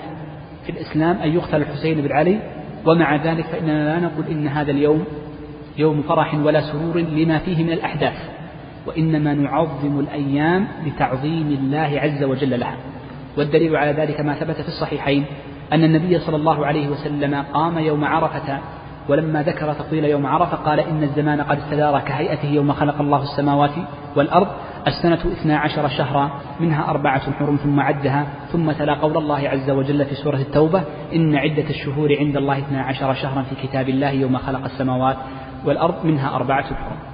[0.65, 2.39] في الإسلام أن يقتل الحسين بن علي
[2.85, 5.05] ومع ذلك فإننا لا نقول إن هذا اليوم
[5.77, 8.36] يوم فرح ولا سرور لما فيه من الأحداث.
[8.87, 12.75] وإنما نعظم الأيام لتعظيم الله عز وجل لها.
[13.37, 15.25] والدليل على ذلك ما ثبت في الصحيحين
[15.73, 18.59] أن النبي صلى الله عليه وسلم قام يوم عرفة
[19.09, 23.71] ولما ذكر تطويل يوم عرفة قال إن الزمان قد استدار كهيئته يوم خلق الله السماوات
[24.15, 24.47] والأرض
[24.87, 30.05] السنة اثنا عشر شهرا منها أربعة حرم ثم عدها ثم تلا قول الله عز وجل
[30.05, 30.83] في سورة التوبة
[31.13, 35.17] إن عدة الشهور عند الله اثنا عشر شهرا في كتاب الله يوم خلق السماوات
[35.65, 37.06] والأرض منها أربعة حرم.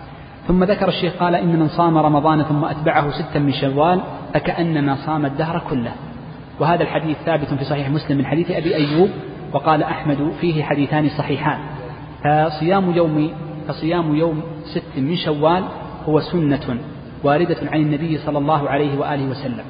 [0.47, 4.01] ثم ذكر الشيخ قال إن من صام رمضان ثم أتبعه ستا من شوال
[4.33, 5.91] فكأنما صام الدهر كله.
[6.59, 9.09] وهذا الحديث ثابت في صحيح مسلم من حديث أبي أيوب
[9.53, 11.59] وقال أحمد فيه حديثان صحيحان.
[12.23, 13.31] فصيام يوم
[13.67, 15.63] فصيام يوم ست من شوال
[16.09, 16.77] هو سنة
[17.23, 19.65] واردة عن النبي صلى الله عليه وآله وسلم.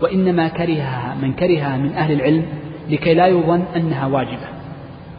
[0.00, 2.44] وإنما كرهها من كرهها من أهل العلم
[2.90, 4.48] لكي لا يظن أنها واجبة.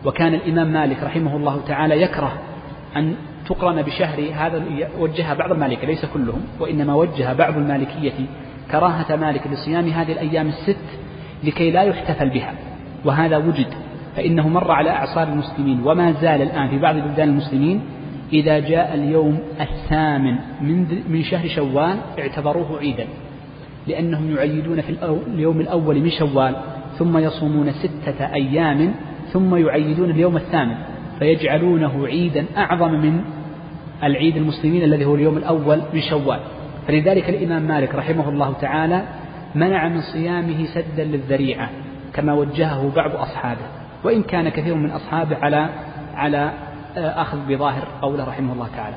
[0.06, 2.32] وكان الإمام مالك رحمه الله تعالى يكره
[2.96, 3.16] أن
[3.50, 4.64] تقرن بشهر هذا
[5.00, 8.14] وجهها بعض المالكية ليس كلهم وإنما وجه بعض المالكية
[8.72, 10.78] كراهة مالك لصيام هذه الأيام الست
[11.44, 12.54] لكي لا يحتفل بها.
[13.06, 13.68] وهذا وجد
[14.16, 17.82] فإنه مر على أعصار المسلمين وما زال الآن في بعض بلدان المسلمين
[18.34, 23.08] إذا جاء اليوم الثامن من من شهر شوال اعتبروه عيدا
[23.88, 24.96] لأنهم يعيدون في
[25.28, 26.56] اليوم الأول من شوال
[26.98, 28.94] ثم يصومون ستة أيام
[29.34, 30.76] ثم يعيدون اليوم الثامن
[31.20, 33.22] فيجعلونه عيدا أعظم من
[34.04, 36.40] العيد المسلمين الذي هو اليوم الأول من شوال.
[36.88, 39.04] فلذلك الإمام مالك رحمه الله تعالى
[39.56, 41.70] منع من صيامه سدا للذريعة
[42.14, 43.62] كما وجهه بعض أصحابه.
[44.04, 45.70] وإن كان كثير من أصحابه على
[46.16, 46.52] على
[46.98, 48.96] آه، أخذ بظاهر قوله رحمه الله تعالى.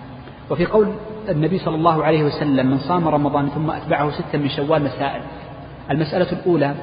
[0.51, 0.89] وفي قول
[1.29, 5.23] النبي صلى الله عليه وسلم من صام رمضان ثم أتبعه ستا من شوال مسائل.
[5.91, 6.75] المسألة الأولى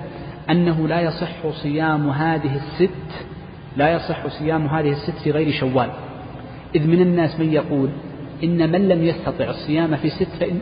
[0.50, 3.26] أنه لا يصح صيام هذه الست
[3.78, 5.90] لا يصح صيام هذه الست في غير شوال.
[6.76, 7.90] إذ من الناس من يقول
[8.44, 10.60] إن من لم يستطع الصيام في ست فإن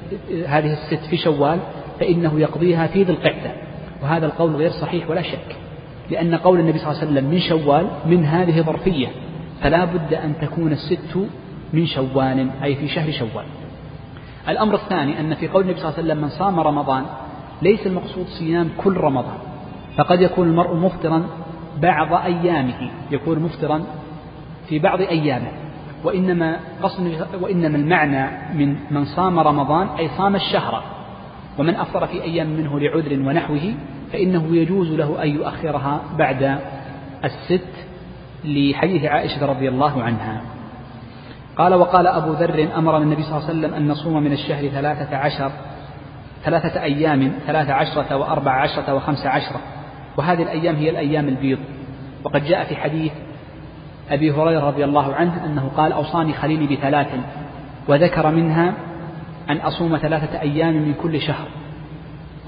[0.48, 1.60] هذه الست في شوال
[2.00, 3.52] فإنه يقضيها في ذي القعدة.
[4.04, 5.56] وهذا القول غير صحيح ولا شك
[6.12, 9.08] لأن قول النبي صلى الله عليه وسلم من شوال من هذه ظرفية
[9.62, 11.18] فلا بد أن تكون الست
[11.74, 13.46] من شوال أي في شهر شوال.
[14.50, 17.06] الأمر الثاني أن في قول النبي صلى الله عليه وسلم من صام رمضان
[17.62, 19.38] ليس المقصود صيام كل رمضان
[19.98, 21.28] فقد يكون المرء مفطرا
[21.82, 23.84] بعض أيامه يكون مفطرا
[24.70, 25.52] في بعض أيامه.
[26.04, 30.84] وإنما قصد وإنما المعنى من من صام رمضان أي صام الشهر.
[31.60, 33.74] ومن أفطر في أيام منه لعذر ونحوه
[34.12, 36.60] فإنه يجوز له أن يؤخرها بعد
[37.24, 37.70] الست
[38.45, 40.41] لحديث عائشة رضي الله عنها.
[41.58, 45.18] قال وقال أبو ذر أمر النبي صلى الله عليه وسلم أن نصوم من الشهر ثلاثة
[45.18, 45.52] عشر
[46.43, 49.60] ثلاثة أيام ثلاثة عشرة وأربع عشرة وخمس عشرة.
[50.18, 51.60] وهذه الأيام هي الأيام البيض.
[52.24, 53.12] وقد جاء في حديث
[54.10, 57.08] أبي هريرة رضي الله عنه أنه قال أوصاني خليلي بثلاث
[57.88, 58.74] وذكر منها
[59.49, 61.47] أن أصوم ثلاثة أيام من كل شهر.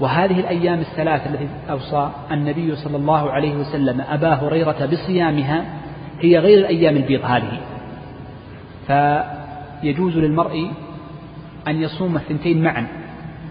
[0.00, 5.64] وهذه الأيام الثلاث التي أوصى النبي صلى الله عليه وسلم أبا هريرة بصيامها
[6.20, 7.60] هي غير الأيام البيض هذه.
[8.86, 10.70] فيجوز للمرء
[11.68, 12.86] أن يصوم الثنتين معا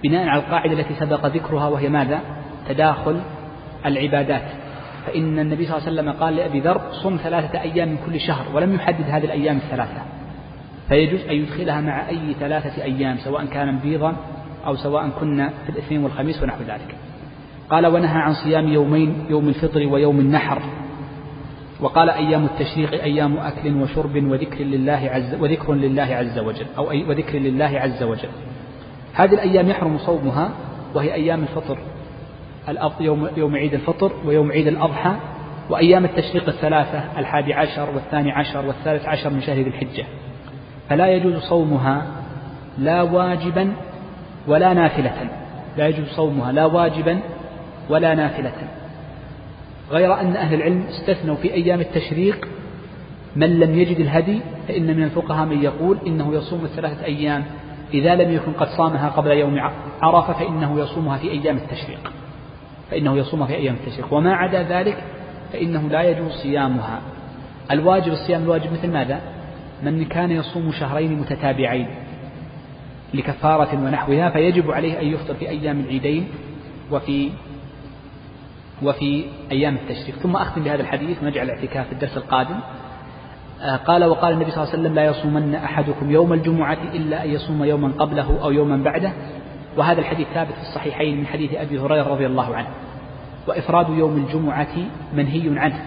[0.04, 2.20] بناء على القاعدة التي سبق ذكرها وهي ماذا؟
[2.70, 3.20] تداخل
[3.86, 4.44] العبادات.
[5.06, 8.56] فإن النبي صلى الله عليه وسلم قال لأبي ذر صم ثلاثة أيام من كل شهر
[8.56, 10.02] ولم يحدد هذه الأيام الثلاثة
[10.90, 14.16] فيجوز أن يدخلها مع أي ثلاثة أيام سواء كان بيضا
[14.66, 16.96] أو سواء كنا في الاثنين والخميس ونحو ذلك.
[17.70, 20.62] قال ونهى عن صيام يومين يوم الفطر ويوم النحر.
[21.80, 27.04] وقال أيام التشريق أيام أكل وشرب وذكر لله عز وذكر لله عز وجل أو أي
[27.04, 28.30] وذكر لله عز وجل.
[29.14, 30.52] هذه الأيام يحرم صومها
[30.96, 31.78] وهي أيام الفطر.
[33.00, 35.16] يوم يوم عيد الفطر ويوم عيد الأضحى
[35.70, 40.06] وأيام التشريق الثلاثة الحادي عشر والثاني عشر والثالث عشر من شهر ذي الحجة.
[40.90, 42.06] فلا يجوز صومها
[42.78, 43.72] لا واجبا
[44.48, 45.30] ولا نافلة.
[45.78, 47.20] لا يجوز صومها لا واجبا
[47.90, 48.54] ولا نافلة.
[49.92, 52.48] غير أن أهل العلم استثنوا في أيام التشريق
[53.36, 57.44] من لم يجد الهدي فإن من الفقهاء من يقول إنه يصوم الثلاثة أيام
[57.94, 59.60] إذا لم يكن قد صامها قبل يوم
[60.02, 62.12] عرفة فإنه يصومها في أيام التشريق.
[62.92, 64.14] فإنه يصوم في أيام التشريق.
[64.14, 65.04] وما عدا ذلك
[65.54, 67.02] فإنه لا يجوز صيامها.
[67.72, 69.22] الواجب الصيام الواجب مثل ماذا؟
[69.84, 71.88] من كان يصوم شهرين متتابعين
[73.14, 76.28] لكفارة ونحوها فيجب عليه أن يفطر في أيام العيدين
[76.92, 77.30] وفي
[78.84, 80.16] وفي أيام التشريق.
[80.16, 82.60] ثم أختم بهذا الحديث ونجعل الاعتكاف في الدرس القادم.
[83.62, 87.30] آه، قال وقال النبي صلى الله عليه وسلم لا يصومن أحدكم يوم الجمعة إلا أن
[87.30, 89.12] يصوم يوما قبله أو يوما بعده
[89.78, 92.68] وهذا الحديث ثابت في الصحيحين من حديث أبي هريرة رضي الله عنه.
[93.48, 94.76] وإفراد يوم الجمعة
[95.14, 95.82] منهي عنه.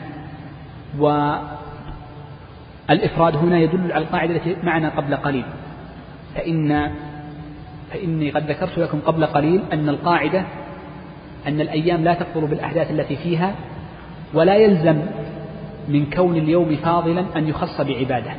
[2.90, 5.44] الإفراد هنا يدل على القاعدة التي معنا قبل قليل.
[6.34, 6.92] فإن
[7.92, 10.44] فإني قد ذكرت لكم قبل قليل أن القاعدة
[11.46, 13.54] أن الأيام لا تفضل بالأحداث التي فيها
[14.34, 15.02] ولا يلزم
[15.88, 18.32] من كون اليوم فاضلا أن يخص بعبادة.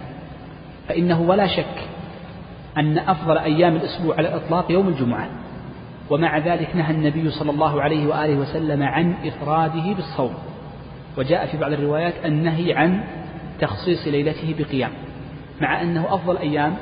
[0.88, 1.93] فإنه ولا شك
[2.78, 5.30] أن أفضل أيام الأسبوع على الإطلاق يوم الجمعة.
[6.10, 10.34] ومع ذلك نهى النبي صلى الله عليه وآله وسلم عن إفراده بالصوم.
[11.18, 13.04] وجاء في بعض الروايات النهي عن
[13.60, 14.92] تخصيص ليلته بقيام
[15.62, 16.76] مع أنه أفضل أيام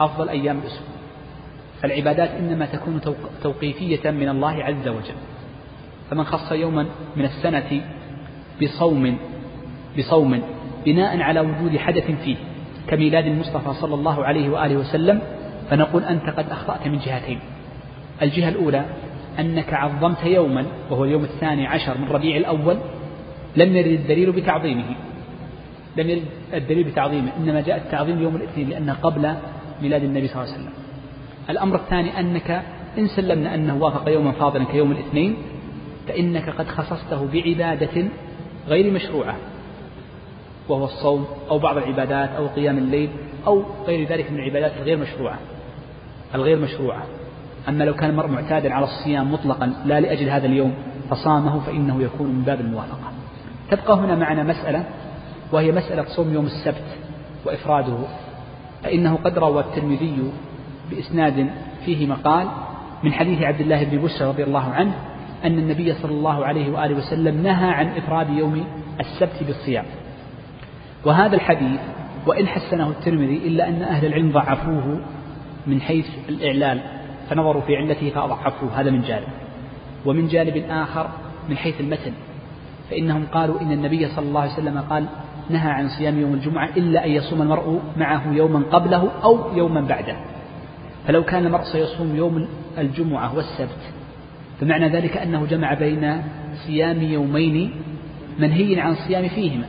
[0.00, 0.88] أفضل أيام الأسبوع.
[1.82, 3.00] فالعبادات إنما تكون
[3.42, 5.14] توقيفية من الله عز وجل.
[6.10, 6.86] فمن خص يوما
[7.16, 7.82] من السنة
[8.62, 9.16] بصوم
[9.98, 10.42] بصوم
[10.86, 12.36] بناء على وجود حدث فيه
[12.90, 15.22] كميلاد المصطفى صلى الله عليه وآله وسلم
[15.70, 17.38] فنقول أنت قد أخطأت من جهتين.
[18.22, 18.84] الجهة الأولى
[19.38, 22.76] أنك عظمت يوما وهو اليوم الثاني عشر من ربيع الأول
[23.56, 24.84] لم يرد الدليل بتعظيمه.
[25.96, 26.22] لم يرد
[26.54, 29.34] الدليل بتعظيمه إنما جاء التعظيم يوم الاثنين لأنه قبل
[29.82, 30.74] ميلاد النبي صلى الله عليه وسلم.
[31.50, 32.62] الأمر الثاني أنك
[32.98, 35.36] إن سلمنا أنه وافق يوما فاضلا كيوم الاثنين
[36.08, 38.08] فإنك قد خصصته بعبادة
[38.68, 39.36] غير مشروعة.
[40.70, 43.10] وهو الصوم أو بعض العبادات أو قيام الليل
[43.46, 45.38] أو غير ذلك من العبادات الغير مشروعة.
[46.34, 47.02] الغير مشروعة.
[47.68, 50.74] أما لو كان المرء معتادا على الصيام مطلقا لا لأجل هذا اليوم
[51.10, 53.12] فصامه فإنه يكون من باب الموافقة.
[53.70, 54.84] تبقى هنا معنا مسألة
[55.52, 56.84] وهي مسألة صوم يوم السبت
[57.46, 57.96] وإفراده.
[58.82, 60.32] فإنه قد روى الترمذي
[60.90, 61.50] بإسناد
[61.84, 62.48] فيه مقال
[63.02, 64.94] من حديث عبد الله بن بشر رضي الله عنه
[65.44, 68.64] أن النبي صلى الله عليه وآله وسلم نهى عن إفراد يوم
[69.00, 69.84] السبت بالصيام.
[71.04, 71.80] وهذا الحديث
[72.26, 75.00] وإن حسنه الترمذي إلا أن أهل العلم ضعفوه
[75.66, 76.80] من حيث الإعلال
[77.30, 79.28] فنظروا في علته فأضعفوه هذا من جانب.
[80.06, 81.08] ومن جانب آخر
[81.48, 82.12] من حيث المتن
[82.90, 85.06] فإنهم قالوا إن النبي صلى الله عليه وسلم قال
[85.50, 90.16] نهى عن صيام يوم الجمعة إلا أن يصوم المرء معه يوما قبله أو يوما بعده.
[91.06, 92.48] فلو كان المرء سيصوم يوم
[92.78, 93.78] الجمعة والسبت
[94.60, 96.22] فمعنى ذلك أنه جمع بين
[96.66, 97.72] صيام يومين
[98.38, 99.66] منهي عن الصيام فيهما.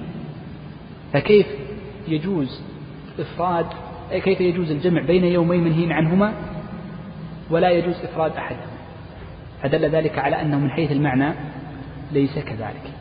[1.14, 1.48] فكيف
[2.08, 2.62] يجوز
[3.20, 3.66] إفراد
[4.12, 6.34] كيف يجوز الجمع بين يومين منهي عنهما
[7.50, 8.72] ولا يجوز إفراد أحدهما
[9.64, 11.34] فدل ذلك على أنه من حيث المعنى
[12.12, 12.92] ليس كذلك.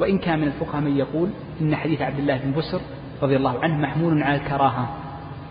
[0.00, 2.80] وإن كان من الفقهاء من يقول إن حديث عبد الله بن بسر
[3.22, 4.96] رضي الله عنه محمول على الكراهة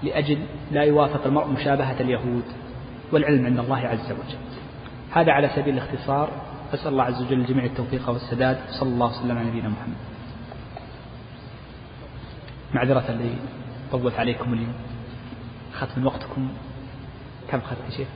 [0.03, 0.37] لأجل
[0.71, 2.43] لا يوافق المرء مشابهة اليهود
[3.11, 4.37] والعلم عند الله عز وجل.
[5.11, 6.29] هذا على سبيل الاختصار.
[6.73, 8.57] أسأل الله عز وجل الجميع التوفيق والسداد.
[8.79, 10.10] صلى الله وسلم على نبينا محمد.
[12.73, 13.33] معذرة اللي
[13.91, 14.73] طولت عليكم اليوم.
[15.73, 16.49] أخذت من وقتكم.
[17.49, 18.07] كم أخذت يا شيخ؟